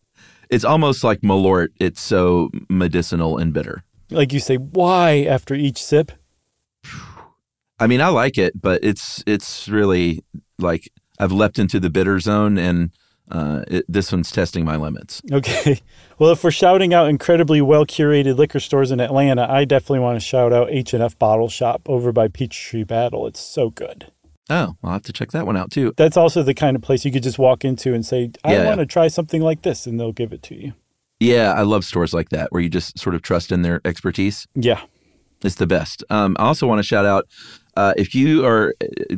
[0.49, 1.69] it's almost like Malort.
[1.80, 3.84] It's so medicinal and bitter.
[4.10, 6.12] like you say, why after each sip?
[7.80, 10.23] I mean, I like it, but it's it's really
[10.58, 12.91] like I've leapt into the bitter zone, and
[13.32, 15.22] uh, it, this one's testing my limits.
[15.32, 15.80] Okay.
[16.18, 20.18] Well, if we're shouting out incredibly well curated liquor stores in Atlanta, I definitely want
[20.18, 23.26] to shout out H&F Bottle Shop over by Peachtree Battle.
[23.26, 24.12] It's so good.
[24.50, 25.94] Oh, I'll have to check that one out too.
[25.96, 28.65] That's also the kind of place you could just walk into and say, I Yeah,
[28.65, 30.74] want to try something like this, and they'll give it to you.
[31.20, 34.48] Yeah, I love stores like that where you just sort of trust in their expertise.
[34.56, 34.82] Yeah.
[35.44, 36.04] It's the best.
[36.10, 37.28] Um, I also want to shout out
[37.78, 39.15] uh, if you are uh,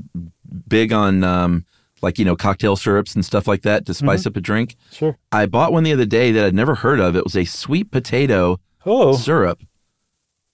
[0.68, 1.66] big on um,
[2.02, 4.76] like you know cocktail syrups and stuff like that to spice up a drink.
[4.92, 5.18] Sure.
[5.32, 7.16] I bought one the other day that I'd never heard of.
[7.16, 9.62] It was a sweet potato Oh, syrup,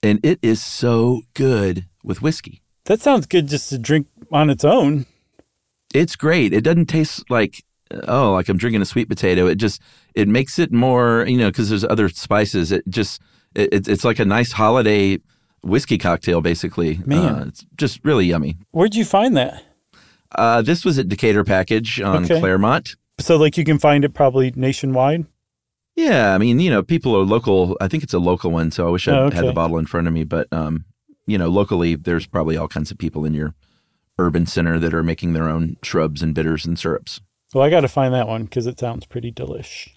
[0.02, 2.62] and it is so good with whiskey.
[2.84, 5.06] that sounds good just to drink on its own.
[5.94, 6.52] It's great.
[6.52, 7.64] It doesn't taste like
[8.06, 9.46] oh, like I'm drinking a sweet potato.
[9.46, 9.80] It just
[10.14, 12.70] it makes it more you know because there's other spices.
[12.72, 13.22] It just
[13.54, 15.18] it, it's it's like a nice holiday
[15.62, 17.00] whiskey cocktail basically.
[17.06, 17.18] Man.
[17.34, 18.58] uh, it's just really yummy.
[18.72, 19.62] Where'd you find that?
[20.34, 22.38] Uh, this was at Decatur Package on Okay.
[22.40, 22.96] Claremont.
[23.20, 25.26] So, like, you can find it probably nationwide.
[25.96, 27.76] Yeah, I mean, you know, people are local.
[27.80, 29.86] I think it's a local one, so I wish I Oh, had the bottle in
[29.86, 30.22] front of me.
[30.22, 30.84] But, um,
[31.26, 33.54] you know, locally, there's probably all kinds of people in your
[34.18, 37.20] urban center that are making their own shrubs and bitters and syrups.
[37.52, 39.88] Well, I got to find that one because it sounds pretty delish.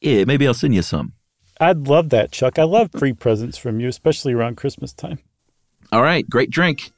[0.00, 1.12] Yeah, maybe I'll send you some.
[1.60, 2.58] I'd love that, Chuck.
[2.58, 5.18] I love free presents from you, especially around Christmas time.
[5.92, 6.92] All right, great drink.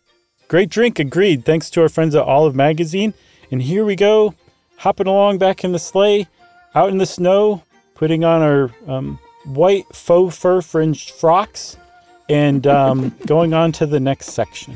[0.49, 1.45] Great drink, agreed.
[1.45, 3.15] Thanks to our friends at Olive Magazine.
[3.51, 4.35] And here we go,
[4.79, 6.29] hopping along back in the sleigh,
[6.75, 7.63] out in the snow,
[7.95, 11.77] putting on our um, white faux fur fringed frocks,
[12.29, 14.75] and um, going on to the next section.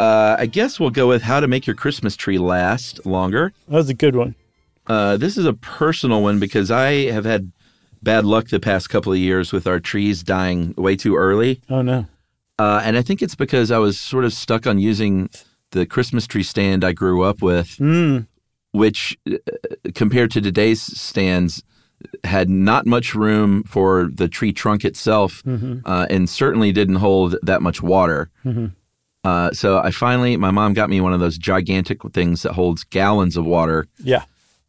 [0.00, 3.52] Uh, I guess we'll go with how to make your Christmas tree last longer.
[3.68, 4.34] That was a good one.
[4.86, 7.52] Uh, this is a personal one because I have had
[8.02, 11.60] bad luck the past couple of years with our trees dying way too early.
[11.68, 12.06] Oh, no.
[12.58, 15.28] Uh, and I think it's because I was sort of stuck on using
[15.72, 18.26] the Christmas tree stand I grew up with, Mm,
[18.72, 19.36] which uh,
[19.94, 21.62] compared to today's stands
[22.24, 25.42] had not much room for the tree trunk itself
[25.84, 28.30] uh, and certainly didn't hold that much water.
[29.22, 32.84] Uh, so I finally, my mom got me one of those gigantic things that holds
[32.84, 33.86] gallons of water.
[33.98, 34.24] yeah.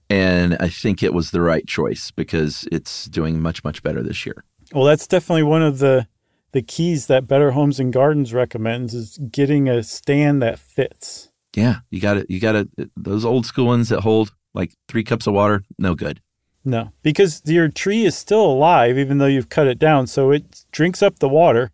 [0.10, 4.26] And I think it was the right choice because it's doing much, much better this
[4.26, 4.44] year.
[4.74, 6.06] Well, that's definitely one of the
[6.52, 11.32] the keys that Better Homes and Gardens recommends is getting a stand that fits.
[11.56, 12.30] Yeah, you got it.
[12.30, 12.70] You got it.
[12.98, 16.22] Those old school ones that hold like three cups of water, no good.
[16.64, 20.66] No, because your tree is still alive even though you've cut it down, so it
[20.72, 21.72] drinks up the water.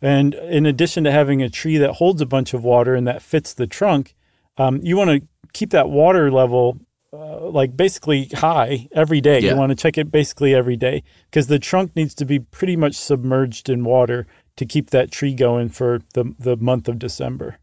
[0.00, 3.22] And in addition to having a tree that holds a bunch of water and that
[3.22, 4.14] fits the trunk,
[4.56, 6.78] um, you want to keep that water level
[7.12, 9.40] uh, like basically high every day.
[9.40, 9.52] Yeah.
[9.52, 12.76] You want to check it basically every day because the trunk needs to be pretty
[12.76, 17.58] much submerged in water to keep that tree going for the the month of December.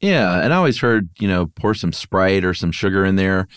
[0.00, 3.48] Yeah, and I always heard you know pour some Sprite or some sugar in there,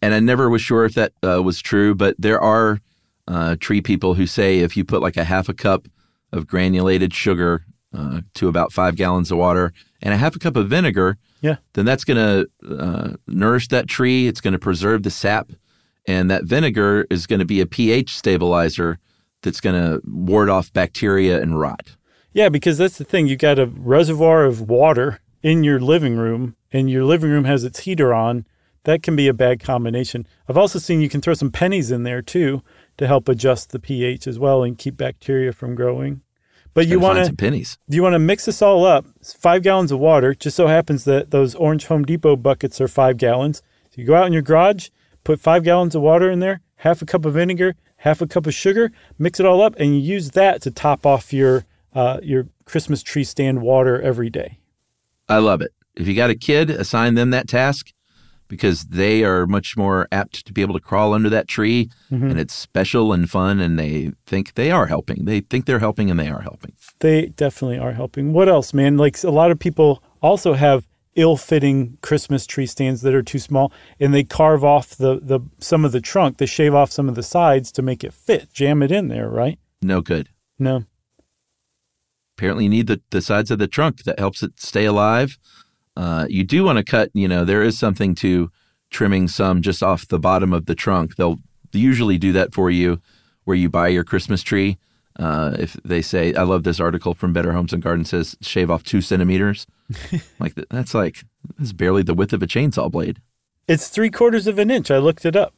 [0.00, 1.94] and I never was sure if that uh, was true.
[1.94, 2.80] But there are
[3.26, 5.88] uh, tree people who say if you put like a half a cup
[6.32, 7.64] of granulated sugar
[7.94, 11.56] uh, to about five gallons of water and a half a cup of vinegar, Yeah.
[11.74, 14.26] then that's going to uh, nourish that tree.
[14.28, 15.50] It's going to preserve the sap,
[16.06, 18.98] and that vinegar is going to be a pH stabilizer
[19.42, 21.96] that's going to ward off bacteria and rot.
[22.32, 23.26] Yeah, because that's the thing.
[23.26, 27.64] You got a reservoir of water in your living room, and your living room has
[27.64, 28.44] its heater on.
[28.84, 30.26] That can be a bad combination.
[30.48, 32.62] I've also seen you can throw some pennies in there too
[33.00, 36.20] to help adjust the pH as well and keep bacteria from growing.
[36.74, 37.78] But you want to pennies.
[37.88, 39.06] you want to mix this all up.
[39.16, 40.34] It's five gallons of water.
[40.34, 43.62] Just so happens that those orange Home Depot buckets are five gallons.
[43.88, 44.90] So you go out in your garage,
[45.24, 48.46] put five gallons of water in there, half a cup of vinegar, half a cup
[48.46, 52.20] of sugar, mix it all up, and you use that to top off your uh,
[52.22, 54.58] your Christmas tree stand water every day.
[55.26, 55.72] I love it.
[55.96, 57.92] If you got a kid, assign them that task
[58.50, 62.30] because they are much more apt to be able to crawl under that tree mm-hmm.
[62.30, 65.24] and it's special and fun and they think they are helping.
[65.24, 66.72] They think they're helping and they are helping.
[66.98, 68.32] They definitely are helping.
[68.32, 68.98] What else, man?
[68.98, 73.72] Like a lot of people also have ill-fitting Christmas tree stands that are too small,
[73.98, 76.38] and they carve off the the some of the trunk.
[76.38, 79.28] They shave off some of the sides to make it fit, jam it in there,
[79.28, 79.58] right?
[79.82, 80.28] No good.
[80.58, 80.84] No.
[82.36, 85.38] Apparently, you need the, the sides of the trunk that helps it stay alive.
[85.96, 88.50] Uh, you do want to cut, you know, there is something to
[88.90, 91.16] trimming some just off the bottom of the trunk.
[91.16, 91.38] They'll
[91.72, 93.00] usually do that for you
[93.44, 94.78] where you buy your Christmas tree.
[95.18, 98.70] Uh, if they say, I love this article from Better Homes and Gardens says shave
[98.70, 99.66] off two centimeters.
[100.38, 101.24] like that's like
[101.58, 103.20] that's barely the width of a chainsaw blade.
[103.68, 104.90] It's three quarters of an inch.
[104.90, 105.54] I looked it up.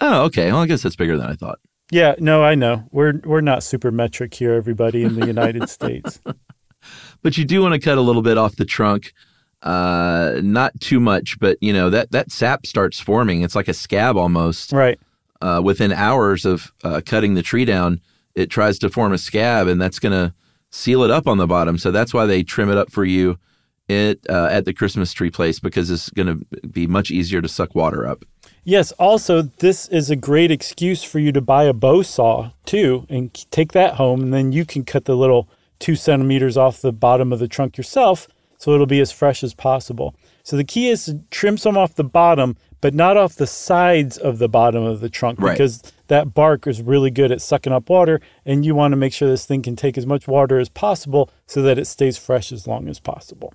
[0.00, 0.50] Oh, okay.
[0.50, 1.58] Well, I guess that's bigger than I thought.
[1.90, 2.84] Yeah, no, I know.
[2.90, 6.20] We're we're not super metric here, everybody in the United States.
[7.22, 9.12] But you do want to cut a little bit off the trunk.
[9.62, 13.42] Uh, not too much, but you know that that sap starts forming.
[13.42, 14.72] It's like a scab almost.
[14.72, 14.98] Right.
[15.40, 18.00] uh, within hours of uh, cutting the tree down,
[18.34, 20.34] it tries to form a scab, and that's going to
[20.70, 21.78] seal it up on the bottom.
[21.78, 23.38] So that's why they trim it up for you
[23.88, 27.48] it uh, at the Christmas tree place because it's going to be much easier to
[27.48, 28.24] suck water up.
[28.64, 33.06] Yes, also this is a great excuse for you to buy a bow saw too
[33.08, 36.92] and take that home and then you can cut the little two centimeters off the
[36.92, 40.14] bottom of the trunk yourself so it'll be as fresh as possible.
[40.42, 44.16] So the key is to trim some off the bottom, but not off the sides
[44.16, 45.52] of the bottom of the trunk Right.
[45.52, 49.12] because that bark is really good at sucking up water and you want to make
[49.12, 52.50] sure this thing can take as much water as possible so that it stays fresh
[52.50, 53.52] as long as possible.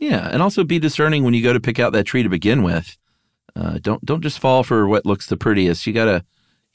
[0.00, 2.62] Yeah, and also be discerning when you go to pick out that tree to begin
[2.62, 2.98] with.
[3.54, 5.86] Uh, don't don't just fall for what looks the prettiest.
[5.86, 6.24] You gotta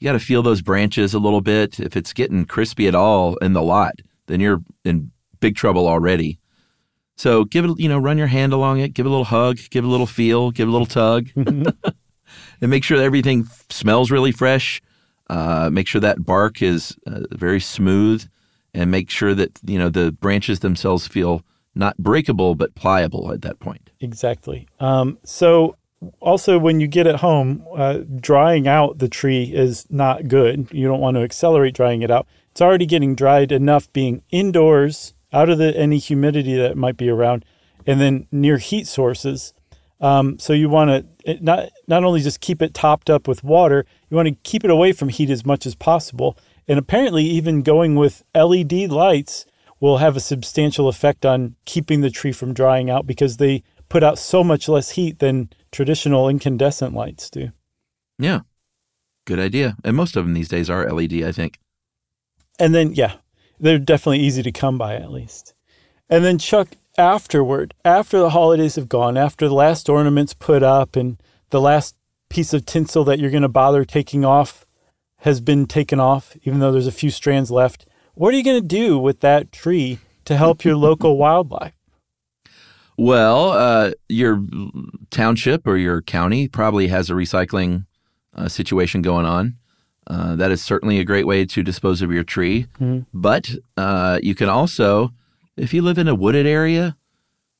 [0.00, 1.78] you gotta feel those branches a little bit.
[1.78, 4.00] If it's getting crispy at all in the lot,
[4.32, 6.38] then you're in big trouble already.
[7.16, 9.58] So give it, you know, run your hand along it, give it a little hug,
[9.70, 13.46] give it a little feel, give it a little tug, and make sure that everything
[13.68, 14.80] smells really fresh.
[15.28, 18.28] Uh, make sure that bark is uh, very smooth,
[18.74, 21.42] and make sure that you know the branches themselves feel
[21.74, 23.90] not breakable but pliable at that point.
[24.00, 24.66] Exactly.
[24.80, 25.76] Um, so,
[26.20, 30.68] also, when you get it home, uh, drying out the tree is not good.
[30.72, 32.26] You don't want to accelerate drying it out.
[32.52, 37.08] It's already getting dried enough being indoors, out of the any humidity that might be
[37.08, 37.46] around,
[37.86, 39.54] and then near heat sources.
[40.02, 43.86] Um, so you want to not not only just keep it topped up with water,
[44.10, 46.36] you want to keep it away from heat as much as possible.
[46.68, 49.46] And apparently, even going with LED lights
[49.80, 54.02] will have a substantial effect on keeping the tree from drying out because they put
[54.02, 57.50] out so much less heat than traditional incandescent lights do.
[58.18, 58.40] Yeah,
[59.26, 59.76] good idea.
[59.84, 61.58] And most of them these days are LED, I think.
[62.62, 63.14] And then, yeah,
[63.58, 65.52] they're definitely easy to come by at least.
[66.08, 70.94] And then, Chuck, afterward, after the holidays have gone, after the last ornament's put up
[70.94, 71.96] and the last
[72.28, 74.64] piece of tinsel that you're going to bother taking off
[75.22, 77.84] has been taken off, even though there's a few strands left,
[78.14, 81.74] what are you going to do with that tree to help your local wildlife?
[82.96, 84.40] Well, uh, your
[85.10, 87.86] township or your county probably has a recycling
[88.36, 89.56] uh, situation going on.
[90.06, 92.66] Uh, that is certainly a great way to dispose of your tree.
[93.14, 95.12] But uh, you can also,
[95.56, 96.96] if you live in a wooded area,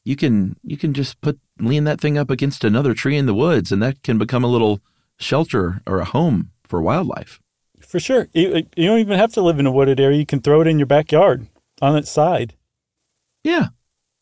[0.04, 3.34] you can you can just put lean that thing up against another tree in the
[3.34, 4.80] woods, and that can become a little
[5.18, 7.40] shelter or a home for wildlife.
[7.80, 8.28] For sure.
[8.32, 10.18] You, you don't even have to live in a wooded area.
[10.18, 11.46] You can throw it in your backyard
[11.80, 12.54] on its side.
[13.44, 13.68] Yeah,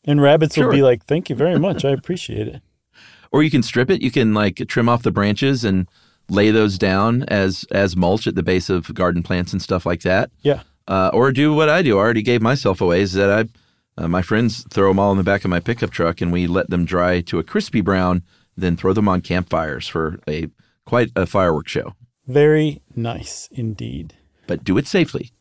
[0.03, 1.85] And rabbits will be like, thank you very much.
[1.85, 2.61] I appreciate it.
[3.31, 4.01] or you can strip it.
[4.01, 5.87] You can like trim off the branches and
[6.31, 10.01] lay those down as as mulch at the base of garden plants and stuff like
[10.01, 10.31] that.
[10.41, 10.63] Yeah.
[10.87, 11.97] Uh, or do what I do.
[11.97, 13.01] I already gave myself away.
[13.01, 15.91] Is that I, uh, my friends throw them all in the back of my pickup
[15.91, 18.23] truck, and we let them dry to a crispy brown,
[18.57, 20.47] then throw them on campfires for a
[20.85, 21.95] quite a fireworks show.
[22.27, 24.15] Very nice indeed.
[24.47, 25.31] But do it safely.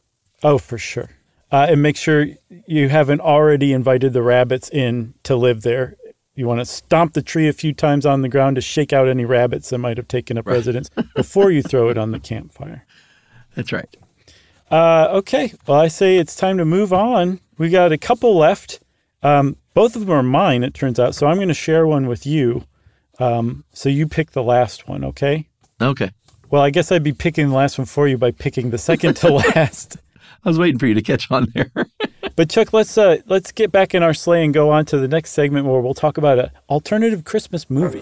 [0.43, 1.11] Oh, for sure.
[1.53, 2.27] Uh, and make sure
[2.67, 5.97] you haven't already invited the rabbits in to live there.
[6.41, 9.09] You want to stomp the tree a few times on the ground to shake out
[9.09, 12.87] any rabbits that might have taken up residence before you throw it on the campfire.
[13.55, 13.95] That's right.
[14.71, 15.53] Uh, okay.
[15.67, 17.41] Well, I say it's time to move on.
[17.59, 18.81] We got a couple left.
[19.23, 21.15] Um, both of them are mine, it turns out.
[21.15, 22.65] So I'm going to share one with you.
[23.19, 25.47] Um, so you pick the last one, okay?
[25.79, 26.11] Okay.
[26.49, 29.17] Well, I guess I'd be picking the last one for you by picking the second
[29.17, 29.99] to last.
[30.43, 31.71] I was waiting for you to catch on there.
[32.41, 35.07] But Chuck, let's uh, let's get back in our sleigh and go on to the
[35.07, 38.01] next segment where we'll talk about an alternative Christmas movie.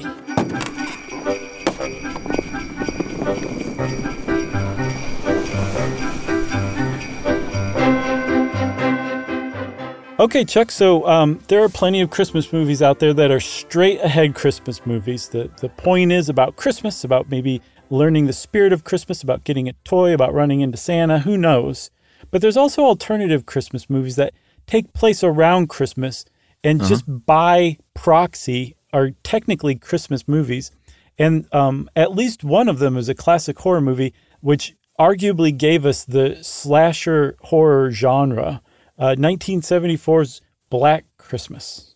[10.21, 10.71] Okay, Chuck.
[10.71, 14.87] So um, there are plenty of Christmas movies out there that are straight ahead Christmas
[14.87, 15.31] movies.
[15.31, 17.61] The the point is about Christmas, about maybe
[17.91, 21.19] learning the spirit of Christmas, about getting a toy, about running into Santa.
[21.19, 21.91] Who knows?
[22.31, 24.35] But there's also alternative Christmas movies that
[24.67, 26.25] take place around Christmas
[26.65, 30.71] and just by proxy are technically Christmas movies.
[31.19, 35.87] And um, at least one of them is a classic horror movie, which arguably gave
[35.87, 38.61] us the slasher horror genre.
[38.99, 41.95] Uh, 1974's Black Christmas.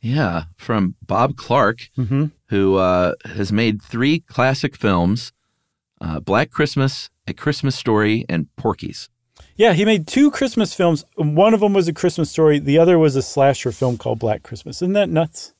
[0.00, 1.90] yeah, from Bob Clark,
[2.46, 5.32] who uh, has made three classic films:
[6.00, 9.10] uh, Black Christmas, A Christmas Story, and Porky's.
[9.60, 11.04] Yeah, he made two Christmas films.
[11.16, 12.58] One of them was a Christmas story.
[12.58, 14.80] The other was a slasher film called Black Christmas.
[14.80, 15.52] Isn't that nuts?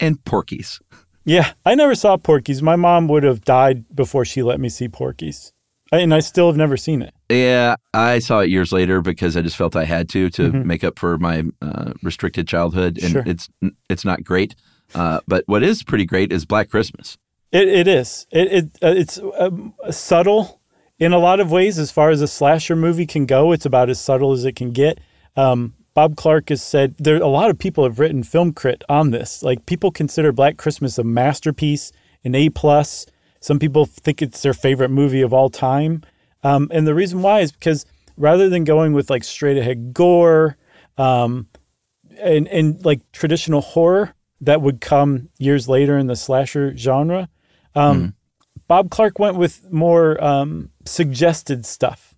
[0.00, 0.80] And Porky's.
[1.24, 2.60] Yeah, I never saw Porky's.
[2.60, 5.52] My mom would have died before she let me see Porky's.
[5.92, 7.14] I- And I still have never seen it.
[7.30, 10.82] Yeah, I saw it years later because I just felt I had to to make
[10.82, 13.22] up for my uh, restricted childhood, and Sure.
[13.24, 13.48] it's
[13.88, 14.56] it's not great.
[14.92, 17.16] Uh, but what is pretty great is Black Christmas.
[17.52, 18.26] It, it is.
[18.32, 20.60] It, it uh, it's um, subtle
[20.98, 23.52] in a lot of ways as far as a slasher movie can go.
[23.52, 24.98] It's about as subtle as it can get.
[25.36, 27.16] Um, Bob Clark has said there.
[27.16, 29.42] A lot of people have written film crit on this.
[29.42, 31.92] Like people consider Black Christmas a masterpiece,
[32.24, 33.06] an A plus.
[33.40, 36.02] Some people think it's their favorite movie of all time.
[36.42, 37.86] Um, and the reason why is because
[38.16, 40.56] rather than going with like straight ahead gore,
[40.98, 41.48] um,
[42.18, 47.28] and and like traditional horror that would come years later in the slasher genre,
[47.74, 48.14] um,
[48.68, 52.14] Bob Clark went with more um, suggested stuff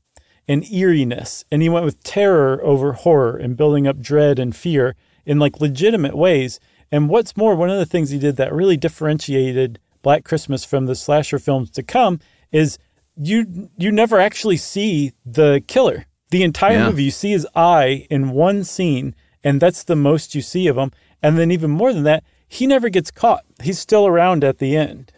[0.46, 4.96] and eeriness, and he went with terror over horror and building up dread and fear
[5.26, 6.59] in like legitimate ways.
[6.90, 10.86] And what's more, one of the things he did that really differentiated Black Christmas from
[10.86, 12.18] the slasher films to come
[12.51, 12.78] is
[13.20, 16.07] you you never actually see the killer.
[16.30, 16.86] The entire Yeah.
[16.88, 20.78] movie, you see his eye in one scene, and that's the most you see of
[20.78, 20.92] him.
[21.22, 23.44] And then even more than that, he never gets caught.
[23.62, 25.12] He's still around at the end.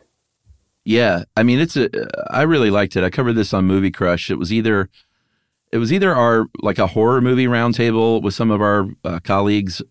[0.84, 1.88] Yeah, I mean it's a.
[2.34, 3.04] I really liked it.
[3.04, 4.30] I covered this on Movie Crush.
[4.30, 4.88] It was either,
[5.72, 9.82] it was either our like a horror movie roundtable with some of our uh, colleagues,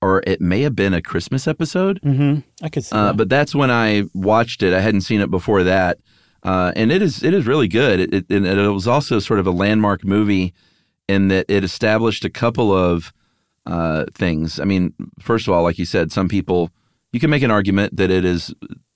[0.00, 2.00] or it may have been a Christmas episode.
[2.02, 2.40] Mm-hmm.
[2.64, 3.16] I could see Uh, that.
[3.16, 4.74] but that's when I watched it.
[4.74, 5.98] I hadn't seen it before that,
[6.42, 8.00] uh, and it is it is really good.
[8.00, 10.52] It, it, and it was also sort of a landmark movie
[11.08, 13.12] in that it established a couple of
[13.64, 14.58] uh, things.
[14.58, 16.70] I mean, first of all, like you said, some people
[17.12, 18.52] you can make an argument that it is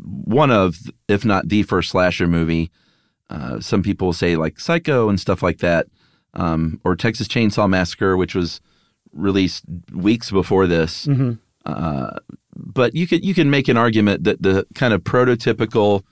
[0.06, 0.78] one of,
[1.08, 2.70] if not the first slasher movie.
[3.28, 5.86] Uh, some people say like Psycho and stuff like that,
[6.34, 8.60] um, or Texas Chainsaw Massacre, which was
[9.12, 11.08] released weeks before this
[11.64, 12.18] Uh,
[12.54, 16.04] but you could you can make an argument that the kind of prototypical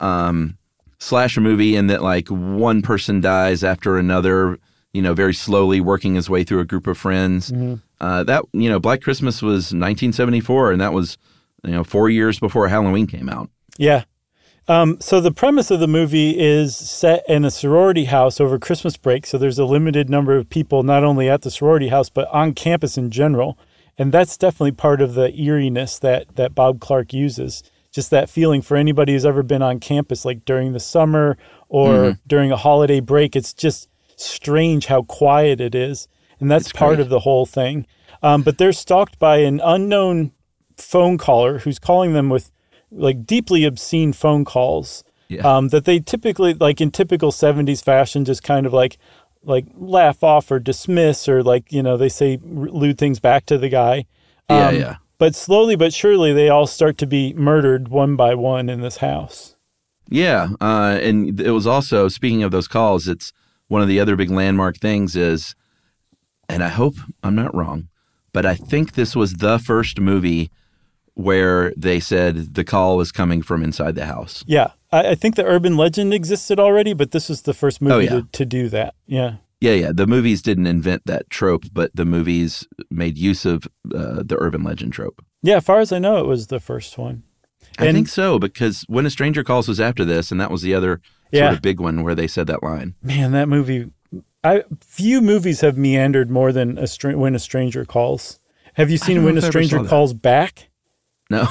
[0.00, 0.56] um,
[0.98, 4.58] slasher movie in that like one person dies after another,
[4.92, 7.52] you know, very slowly working his way through a group of friends.
[8.00, 11.18] Uh, that you know, Black Christmas was 1974, and that was
[11.64, 13.50] you know four years before Halloween came out.
[13.78, 14.04] Yeah.
[14.66, 18.96] Um, so the premise of the movie is set in a sorority house over Christmas
[18.96, 19.26] break.
[19.26, 22.54] So there's a limited number of people, not only at the sorority house, but on
[22.54, 23.58] campus in general.
[23.98, 27.62] And that's definitely part of the eeriness that that Bob Clark uses.
[27.92, 31.36] Just that feeling for anybody who's ever been on campus, like during the summer
[31.68, 32.18] or Mm-hmm.
[32.26, 33.36] during a holiday break.
[33.36, 36.08] It's just strange how quiet it is,
[36.40, 37.00] and that's It's part great.
[37.02, 37.86] of the whole thing.
[38.22, 40.32] Um, but they're stalked by an unknown
[40.76, 42.50] phone caller who's calling them with
[42.90, 45.42] like deeply obscene phone calls Yeah.
[45.56, 48.98] um, that they typically like in typical 70s fashion just kind of like
[49.42, 53.58] like laugh off or dismiss or like you know they say lewd things back to
[53.58, 54.06] the guy
[54.48, 54.96] Yeah, Um, yeah.
[55.18, 58.98] but slowly but surely they all start to be murdered one by one in this
[58.98, 59.56] house
[60.08, 63.08] Yeah, uh, and it was also speaking of those calls.
[63.08, 63.32] It's
[63.68, 65.54] one of the other big landmark things is,
[66.48, 67.88] and I hope I'm not wrong,
[68.32, 70.50] but I think this was the first movie
[71.14, 74.44] where they said the call was coming from inside the house.
[74.46, 77.94] yeah I, I think the urban legend existed already but this was the first movie
[77.94, 78.08] Oh, yeah.
[78.10, 79.92] to, to do that yeah Yeah, yeah.
[79.94, 84.62] The movies didn't invent that trope, but the movies made use of uh, the urban
[84.62, 85.22] legend trope.
[85.42, 87.22] yeah as far as i know it was the first one
[87.76, 90.74] I think so because when a stranger calls was after this, and that was the
[90.74, 91.00] other
[91.32, 91.46] Yeah.
[91.46, 92.94] sort of big one where they said that line.
[93.02, 93.90] man that movie
[94.44, 96.86] I few movies have meandered more than a
[97.16, 98.38] when a stranger calls
[98.74, 100.68] have you seen when a if I ever stranger calls back
[101.30, 101.48] No.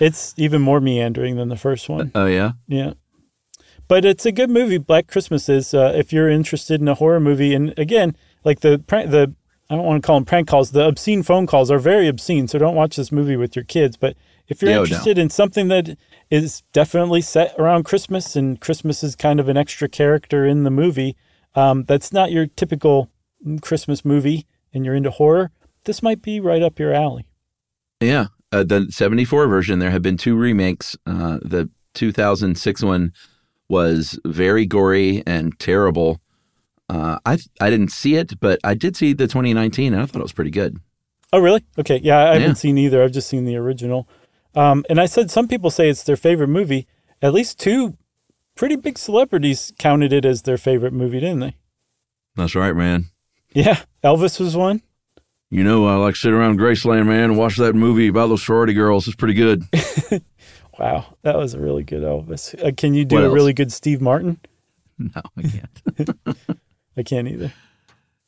[0.00, 2.52] it's even more meandering than the first one oh yeah.
[2.66, 2.94] Yeah.
[3.90, 4.78] But it's a good movie.
[4.78, 5.74] Black Christmas is.
[5.74, 8.14] Uh, if you're interested in a horror movie, and again,
[8.44, 9.34] like the prank, the
[9.68, 10.70] I don't want to call them prank calls.
[10.70, 12.46] The obscene phone calls are very obscene.
[12.46, 13.96] So don't watch this movie with your kids.
[13.96, 14.16] But
[14.46, 14.82] if you're oh, no.
[14.82, 15.96] interested in something that
[16.30, 20.70] is definitely set around Christmas, and Christmas is kind of an extra character in the
[20.70, 21.16] movie,
[21.56, 23.10] um, that's not your typical
[23.60, 25.50] Christmas movie, and you're into horror,
[25.84, 27.26] this might be right up your alley.
[28.00, 29.78] Yeah, uh, the '74 version.
[29.78, 30.96] There have been two remakes.
[31.06, 33.12] Uh, the 2006 one
[33.68, 36.20] was very gory and terrible.
[36.88, 40.18] Uh, I I didn't see it, but I did see the 2019, and I thought
[40.20, 40.78] it was pretty good.
[41.32, 41.64] Oh, really?
[41.78, 42.00] Okay.
[42.02, 42.52] Yeah, I haven't Yeah.
[42.54, 43.04] seen either.
[43.04, 44.08] I've just seen the original.
[44.56, 46.88] Um, and I said some people say it's their favorite movie.
[47.22, 47.96] At least two
[48.56, 51.54] pretty big celebrities counted it as their favorite movie, didn't they?
[52.34, 53.04] That's right, man.
[53.54, 53.82] Yeah.
[54.02, 54.82] Elvis was one.
[55.50, 58.72] You know, I like sit around Graceland, man, and watch that movie about those sorority
[58.72, 59.06] girls.
[59.06, 59.64] It's pretty good.
[60.78, 61.14] Wow.
[61.24, 62.54] That was a really good Elvis.
[62.64, 63.34] Uh, can you do What a else?
[63.34, 64.40] really good Steve Martin?
[64.98, 66.38] no, I can't.
[66.96, 67.52] I can't either.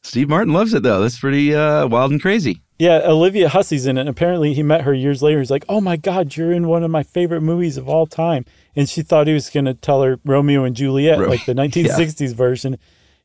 [0.03, 1.01] Steve Martin loves it though.
[1.01, 2.61] That's pretty uh, wild and crazy.
[2.79, 4.07] Yeah, Olivia Hussey's in it.
[4.07, 5.39] Apparently, he met her years later.
[5.39, 8.45] He's like, "Oh my God, you're in one of my favorite movies of all time."
[8.77, 11.55] And she thought he was going to tell her Romeo and Juliet, Ro- like the
[11.55, 12.77] 1960s version.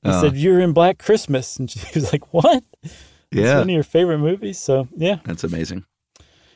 [0.03, 0.21] He Uh.
[0.21, 2.63] said, "You're in Black Christmas," and she was like, "What?"
[3.31, 4.59] It's Yeah, one of your favorite movies.
[4.59, 5.85] So yeah, that's amazing.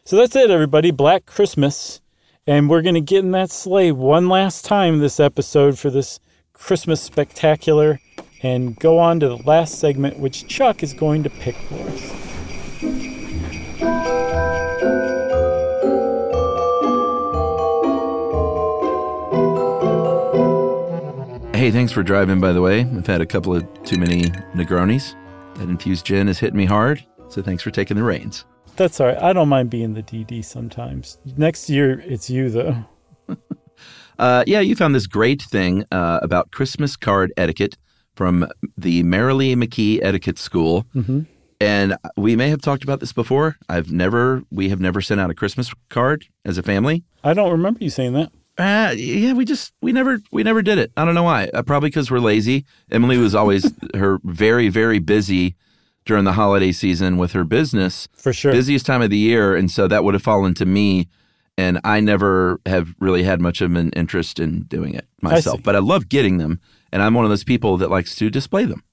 [0.05, 0.91] so that's it, everybody.
[0.91, 2.01] Black Christmas,
[2.47, 6.19] and we're going to get in that sleigh one last time this episode for this
[6.53, 7.99] Christmas spectacular,
[8.41, 13.21] and go on to the last segment, which Chuck is going to pick for us.
[21.53, 22.79] Hey, thanks for driving, by the way.
[22.81, 24.23] I've had a couple of too many
[24.55, 25.13] Negronis.
[25.55, 28.45] That infused gin is hitting me hard, so thanks for taking the reins.
[28.75, 29.17] That's all right.
[29.17, 31.19] I don't mind being the DD sometimes.
[31.37, 32.85] Next year, it's you though.
[34.19, 37.75] Uh, yeah, you found this great thing uh, about Christmas card etiquette
[38.15, 38.47] from
[38.77, 40.85] the Maralee McKee Etiquette School.
[40.93, 41.25] Mhm.
[41.59, 43.57] And we may have talked about this before.
[43.67, 47.03] I've never, we have never sent out a Christmas card as a family.
[47.23, 48.31] I don't remember you saying that.
[48.57, 50.91] Uh, yeah, we just we never we never did it.
[50.97, 51.49] I don't know why.
[51.53, 52.65] Uh, probably because we're lazy.
[52.91, 55.55] Emily was always her very very busy
[56.05, 58.51] during the holiday season with her business, For sure.
[58.51, 61.07] busiest time of the year, and so that would have fallen to me.
[61.57, 65.57] And I never have really had much of an interest in doing it myself.
[65.57, 65.61] see.
[65.61, 66.59] But I love getting them,
[66.91, 68.83] and I'm one of those people that likes to display them.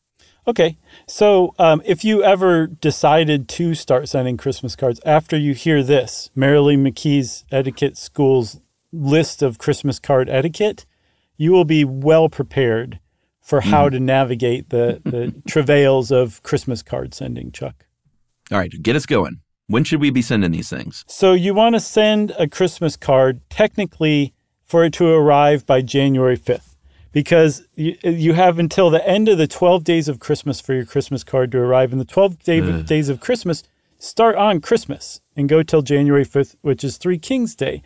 [0.46, 0.76] Okay.
[1.06, 6.30] So um, if you ever decided to start sending Christmas cards after you hear this,
[6.36, 8.61] Maralee McKee's Etiquette School's
[8.93, 10.86] list of Christmas card etiquette,
[11.36, 13.01] you will be well prepared
[13.41, 13.93] for how hmm.
[13.93, 17.86] to navigate the, the travails of Christmas card sending, Chuck.
[18.51, 19.41] All right, get us going.
[19.66, 21.05] When should we be sending these things?
[21.07, 24.32] So you want to send a Christmas card technically
[24.64, 26.76] for it to arrive by January 5th
[27.12, 30.84] because you, you have until the end of the 12 days of Christmas for your
[30.84, 33.62] Christmas card to arrive and the 12 day, days of Christmas
[33.99, 37.82] start on Christmas and go till January 5th which is 3 Kings Day.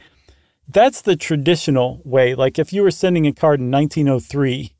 [0.72, 2.34] That's the traditional way.
[2.34, 4.74] Like if you were sending a card in 1903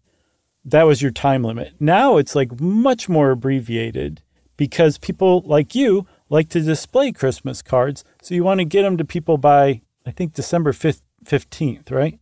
[0.64, 1.72] that was your time limit.
[1.80, 4.22] Now it's like much more abbreviated
[4.57, 8.05] because people like you like to display Christmas cards.
[8.22, 12.18] So you want to get them to people by, I think, December 5th, 15th, right?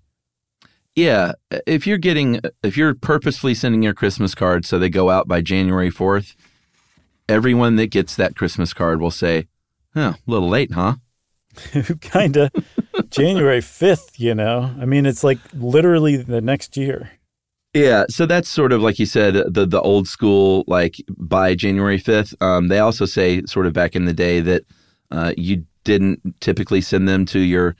[0.96, 1.32] Yeah,
[1.66, 5.40] if you're getting if you're purposefully sending your Christmas cards so they go out by
[5.40, 6.34] January 4th
[7.30, 9.46] everyone that gets that Christmas card will say,
[9.94, 10.96] "Huh, a little late, huh?"
[12.00, 12.50] kind of
[13.11, 14.74] January 5th, you know.
[14.80, 17.11] I mean, it's like literally the next year.
[17.74, 21.98] Yeah, so that's sort of like you said, the the old school like by January
[21.98, 22.34] fifth.
[22.42, 24.64] Um, they also say sort of back in the day that
[25.12, 27.76] uh, you didn't typically send them to your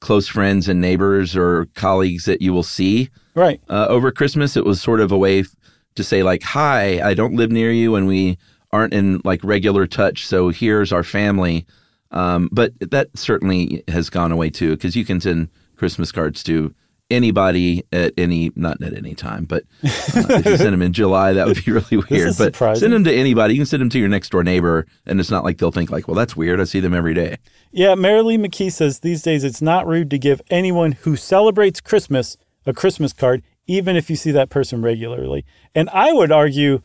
[0.00, 3.60] close friends and neighbors or colleagues that you will see Right.
[3.68, 4.56] uh, over Christmas.
[4.56, 5.56] It was sort of a way f-
[5.96, 8.38] to say like, "Hi, I don't live near you, and we
[8.70, 10.24] aren't in like regular touch.
[10.24, 11.66] So here's our family."
[12.12, 16.74] Um, but that certainly has gone away too, because you can send Christmas cards to
[17.10, 19.88] anybody at any not at any time, but uh,
[20.30, 22.34] if you send them in July, that would be really weird.
[22.38, 22.80] but surprising.
[22.80, 23.54] send them to anybody.
[23.54, 25.90] You can send them to your next door neighbor, and it's not like they'll think
[25.90, 26.60] like, "Well, that's weird.
[26.60, 27.36] I see them every day."
[27.70, 32.36] Yeah, Maralee McKee says these days it's not rude to give anyone who celebrates Christmas
[32.66, 35.44] a Christmas card, even if you see that person regularly.
[35.74, 36.80] And I would argue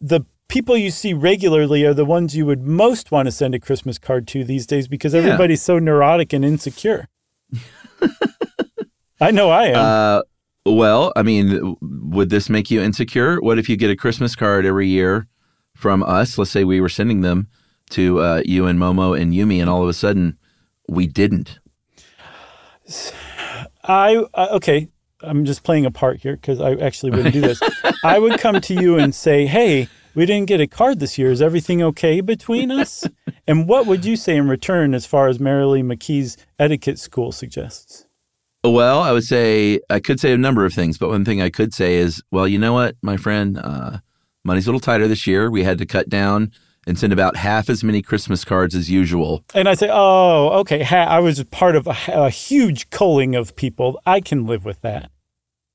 [0.00, 3.60] the people you see regularly are the ones you would most want to send a
[3.60, 7.06] Christmas card to these days because everybody's so neurotic and insecure.
[9.20, 9.76] I know I am.
[9.76, 10.22] Uh,
[10.64, 13.40] well, I mean, would this make you insecure?
[13.40, 15.26] What if you get a Christmas card every year
[15.74, 16.38] from us?
[16.38, 17.48] Let's say we were sending them
[17.90, 20.38] to uh, you and Momo and Yumi, and all of a sudden
[20.88, 21.58] we didn't.
[23.84, 24.88] I uh, okay.
[25.20, 27.60] I'm just playing a part here because I actually wouldn't do this.
[28.04, 29.88] I would come to you and say, "Hey,
[30.18, 31.30] we didn't get a card this year.
[31.30, 33.06] Is everything okay between us?"
[33.46, 38.06] and what would you say in return, as far as Maralee McKee's etiquette school suggests?
[38.64, 41.48] Well, I would say I could say a number of things, but one thing I
[41.50, 43.98] could say is, well, you know what, my friend, uh,
[44.44, 45.50] money's a little tighter this year.
[45.50, 46.50] We had to cut down
[46.86, 49.44] and send about half as many Christmas cards as usual.
[49.54, 50.82] And I say, "Oh, okay.
[50.82, 54.00] Ha- I was part of a, a huge culling of people.
[54.04, 55.10] I can live with that."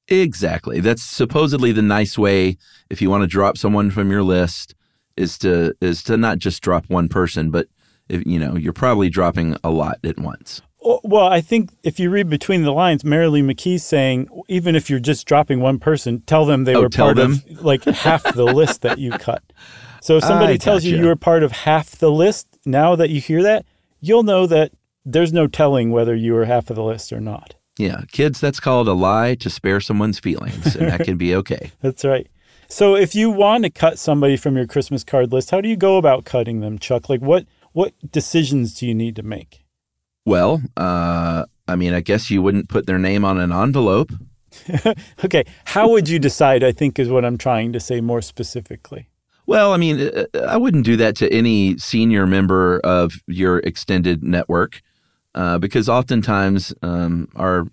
[0.10, 0.80] Exactly.
[0.80, 2.58] That's supposedly the nice way
[2.90, 4.76] if you want to drop someone from your list
[5.16, 7.68] is to is to not just drop one person, but
[8.10, 10.62] if you know, you're probably dropping a lot at once.
[10.82, 15.00] Well, I think if you read between the lines, Maralee McKee's saying even if you're
[15.00, 17.32] just dropping one person, tell them they Oh, were part them?
[17.50, 19.44] of like half the list that you cut.
[20.02, 23.10] So if somebody I tells you you were part of half the list, now that
[23.10, 23.66] you hear that,
[24.02, 24.74] you'll know that
[25.06, 27.56] there's no telling whether you were half of the list or not.
[27.78, 31.72] Yeah, kids, that's called a lie to spare someone's feelings, and that can be okay.
[31.82, 32.28] That's right.
[32.68, 35.76] So if you want to cut somebody from your Christmas card list, how do you
[35.76, 37.10] go about cutting them, Chuck?
[37.10, 39.64] Like what what decisions do you need to make?
[40.26, 44.12] Well, uh, I mean, I guess you wouldn't put their name on an envelope.
[45.26, 46.64] Okay, how would you decide?
[46.64, 49.10] I think is what I'm trying to say more specifically.
[49.48, 54.24] Well, I mean, uh, I wouldn't do that to any senior member of your extended
[54.24, 54.82] network
[55.36, 57.68] uh, because oftentimes um, our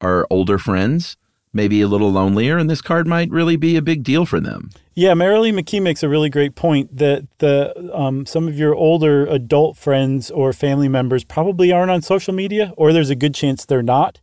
[0.00, 1.16] our older friends
[1.52, 4.38] may be a little lonelier, and this card might really be a big deal for
[4.40, 4.70] them.
[4.94, 9.26] Yeah, Maralee McKee makes a really great point that the um, some of your older
[9.26, 13.64] adult friends or family members probably aren't on social media, or there's a good chance
[13.64, 14.20] they're not.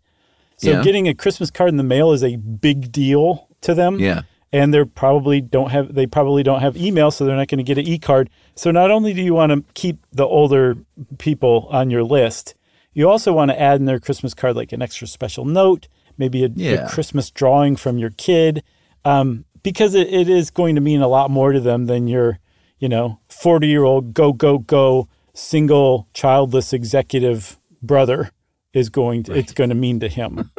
[0.58, 0.84] So Yeah.
[0.84, 4.00] getting a Christmas card in the mail is a big deal to them.
[4.00, 4.22] Yeah.
[4.54, 7.64] and they're probably don't have they probably don't have email, so they're not going to
[7.66, 8.30] get an e card.
[8.56, 10.78] So not only do you want to keep the older
[11.18, 12.56] people on your list,
[12.98, 15.88] you also want to add in their Christmas card like an extra special note,
[16.18, 18.64] maybe a, a Christmas drawing from your kid,
[19.06, 22.40] um, because it, it is going to mean a lot more to them than your,
[22.80, 28.32] you know, forty year old go go go single childless executive brother
[28.74, 30.50] is going to it's going to mean to him.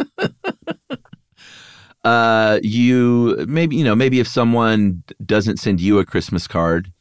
[2.04, 6.92] uh, you maybe you know maybe if someone doesn't send you a Christmas card,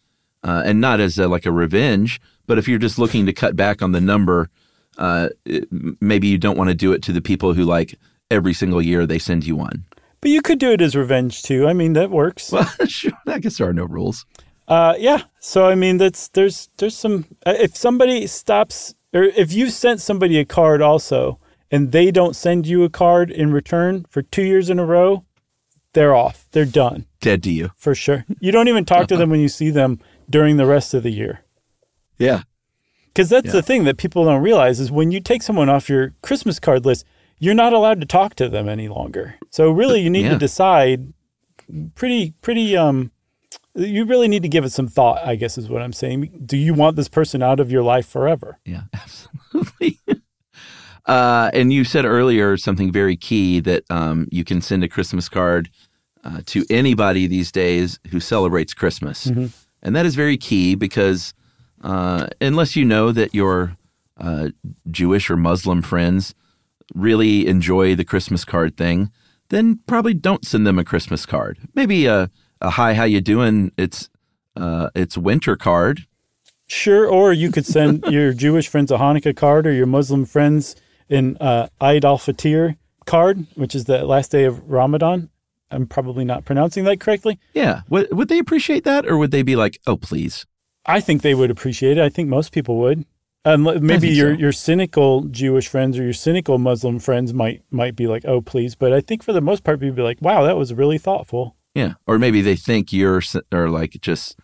[0.43, 3.55] uh, and not as a, like a revenge, but if you're just looking to cut
[3.55, 4.49] back on the number,
[4.98, 5.68] uh, it-
[6.02, 7.98] maybe you don't want to do it to the people who like
[8.32, 9.86] every single year they send you one.
[10.22, 11.68] but you could do it as revenge too.
[11.68, 12.52] I mean that works.
[12.52, 14.26] Well, sure, I guess there are no rules.
[14.68, 15.22] Uh, yeah.
[15.39, 17.26] So I mean, that's there's there's some.
[17.45, 21.39] uh, If somebody stops, or if you sent somebody a card also,
[21.72, 25.24] and they don't send you a card in return for two years in a row,
[25.93, 26.48] they're off.
[26.52, 27.70] They're done Dead to you.
[27.78, 28.26] for sure.
[28.41, 31.12] You don't even talk to them when you see them during the rest of the
[31.12, 31.45] year.
[32.18, 32.41] Yeah.
[33.18, 36.13] Because that's the thing that people don't realize is when you take someone off your
[36.22, 37.03] Christmas card list,
[37.39, 39.36] you're not allowed to talk to them any longer.
[39.49, 40.34] So really, you need Yeah.
[40.34, 41.13] to decide
[41.95, 42.78] pretty, pretty.
[42.78, 43.09] Um,
[43.74, 45.26] you really need to give it some thought.
[45.26, 46.43] I guess is what I'm saying.
[46.45, 48.59] Do you want this person out of your life forever?
[48.65, 49.99] Yeah, absolutely.
[51.07, 55.28] uh, and you said earlier something very key that um, you can send a Christmas
[55.28, 55.70] card
[56.24, 59.26] uh, to anybody these days who celebrates Christmas.
[59.84, 61.34] And that is very key because
[61.88, 63.77] uh, unless you know that your
[64.17, 64.49] uh,
[64.91, 66.35] Jewish or Muslim friends
[66.93, 69.09] really enjoy the Christmas card thing,
[69.49, 71.57] then probably don't send them a Christmas card.
[71.73, 72.29] Maybe a,
[72.59, 73.71] a hi, how you doing?
[73.77, 74.09] It's
[74.57, 76.05] uh, it's winter card.
[76.65, 80.75] Sure, or you could send your Jewish friends a Hanukkah card or your Muslim friends
[81.09, 82.75] an uh, Eid al-Fitr
[83.05, 85.29] card, which is the last day of Ramadan.
[85.71, 87.39] I'm probably not pronouncing that correctly.
[87.53, 87.83] Yeah.
[87.89, 90.45] Would, would they appreciate that or would they be like, oh, please?
[90.88, 92.03] I think they would appreciate it.
[92.03, 93.05] I think most people would.
[93.45, 94.39] Um, maybe your so.
[94.39, 98.75] your cynical Jewish friends or your cynical Muslim friends might might be like, "Oh, please,"
[98.75, 101.55] but I think for the most part, people be like, "Wow, that was really thoughtful."
[101.73, 101.93] Yeah.
[102.07, 103.21] Or maybe they think you're,
[103.53, 104.35] or like just,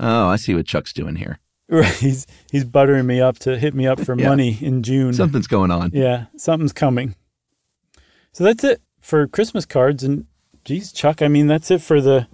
[0.00, 1.38] oh, I see what Chuck's doing here.
[1.70, 1.94] Right?
[1.94, 4.28] He's he's buttering me up to hit me up for Yeah.
[4.28, 5.12] money in June.
[5.14, 5.92] Something's going on.
[5.94, 7.14] Yeah, something's coming.
[8.32, 10.02] So that's it for Christmas cards.
[10.02, 10.26] And
[10.64, 12.26] geez, Chuck, I mean, that's it for the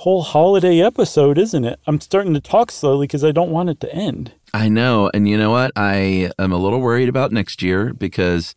[0.00, 1.80] whole holiday episode, isn't it?
[1.86, 4.32] I'm starting to talk slowly because I don't want it to end.
[4.52, 5.72] I know, and you know what?
[5.74, 8.54] I am a little worried about next year because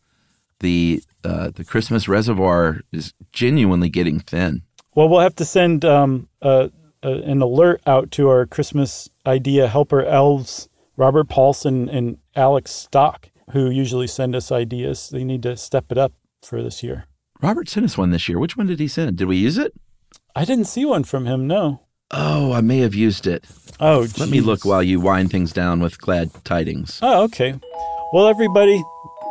[0.59, 4.63] the uh, the Christmas reservoir is genuinely getting thin.
[4.95, 10.67] Well, we'll have to send um, an alert out to our Christmas idea helper elves,
[10.97, 15.09] Robert Paulson and Alex Stock, who usually send us ideas.
[15.09, 16.11] They need to step it up
[16.41, 17.05] for this year.
[17.41, 18.39] Robert sent us one this year.
[18.39, 19.17] Which one did he send?
[19.17, 19.73] Did we use it?
[20.35, 21.81] I didn't see one from him, no.
[22.11, 23.45] Oh, I may have used it.
[23.79, 26.99] Oh, Let me look while you wind things down with glad tidings.
[27.01, 27.53] Oh, okay.
[28.13, 28.77] Well, everybody,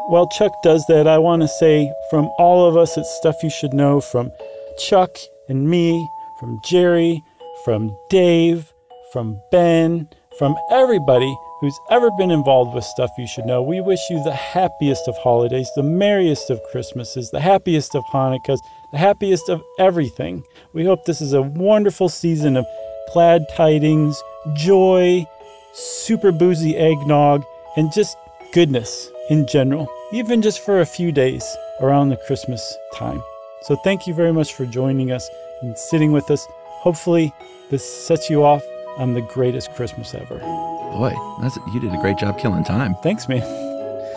[0.08, 3.50] while Chuck does that, I want to say from all of us, it's stuff you
[3.50, 4.30] should know from
[4.78, 5.16] Chuck
[5.48, 7.22] and me, from Jerry,
[7.64, 8.72] from Dave,
[9.12, 13.62] from Ben, from everybody who's ever been involved with stuff you should know.
[13.62, 18.60] We wish you the happiest of holidays, the merriest of Christmases, the happiest of Hanukkahs,
[18.92, 20.44] the happiest of everything.
[20.72, 22.66] We hope this is a wonderful season of
[23.12, 24.22] glad tidings,
[24.54, 25.26] joy,
[25.72, 27.44] super boozy eggnog,
[27.76, 28.16] and just
[28.52, 31.44] goodness in general, even just for a few days
[31.80, 33.22] around the Christmas time.
[33.62, 35.28] So, thank you very much for joining us
[35.62, 36.46] and sitting with us.
[36.82, 37.32] Hopefully,
[37.70, 38.62] this sets you off
[38.98, 40.38] on the greatest Christmas ever.
[40.38, 42.94] Boy, that's you did a great job killing time.
[43.02, 43.40] Thanks, man.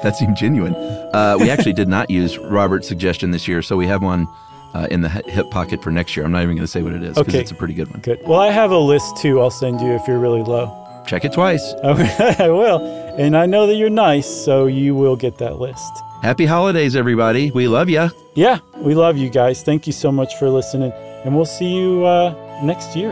[0.03, 0.73] That seemed genuine.
[0.75, 4.27] Uh, we actually did not use Robert's suggestion this year, so we have one
[4.73, 6.25] uh, in the hip pocket for next year.
[6.25, 7.39] I'm not even going to say what it is because Okay.
[7.39, 7.99] it's a pretty good one.
[7.99, 8.19] Good.
[8.25, 9.39] Well, I have a list too.
[9.41, 10.77] I'll send you if you're really low.
[11.05, 11.73] Check it twice.
[11.83, 12.79] Okay, I will.
[13.17, 15.91] And I know that you're nice, so you will get that list.
[16.23, 17.51] Happy holidays, everybody.
[17.51, 18.09] We love you.
[18.35, 19.61] Yeah, we love you guys.
[19.61, 20.93] Thank you so much for listening.
[21.25, 23.11] And we'll see you uh, next year.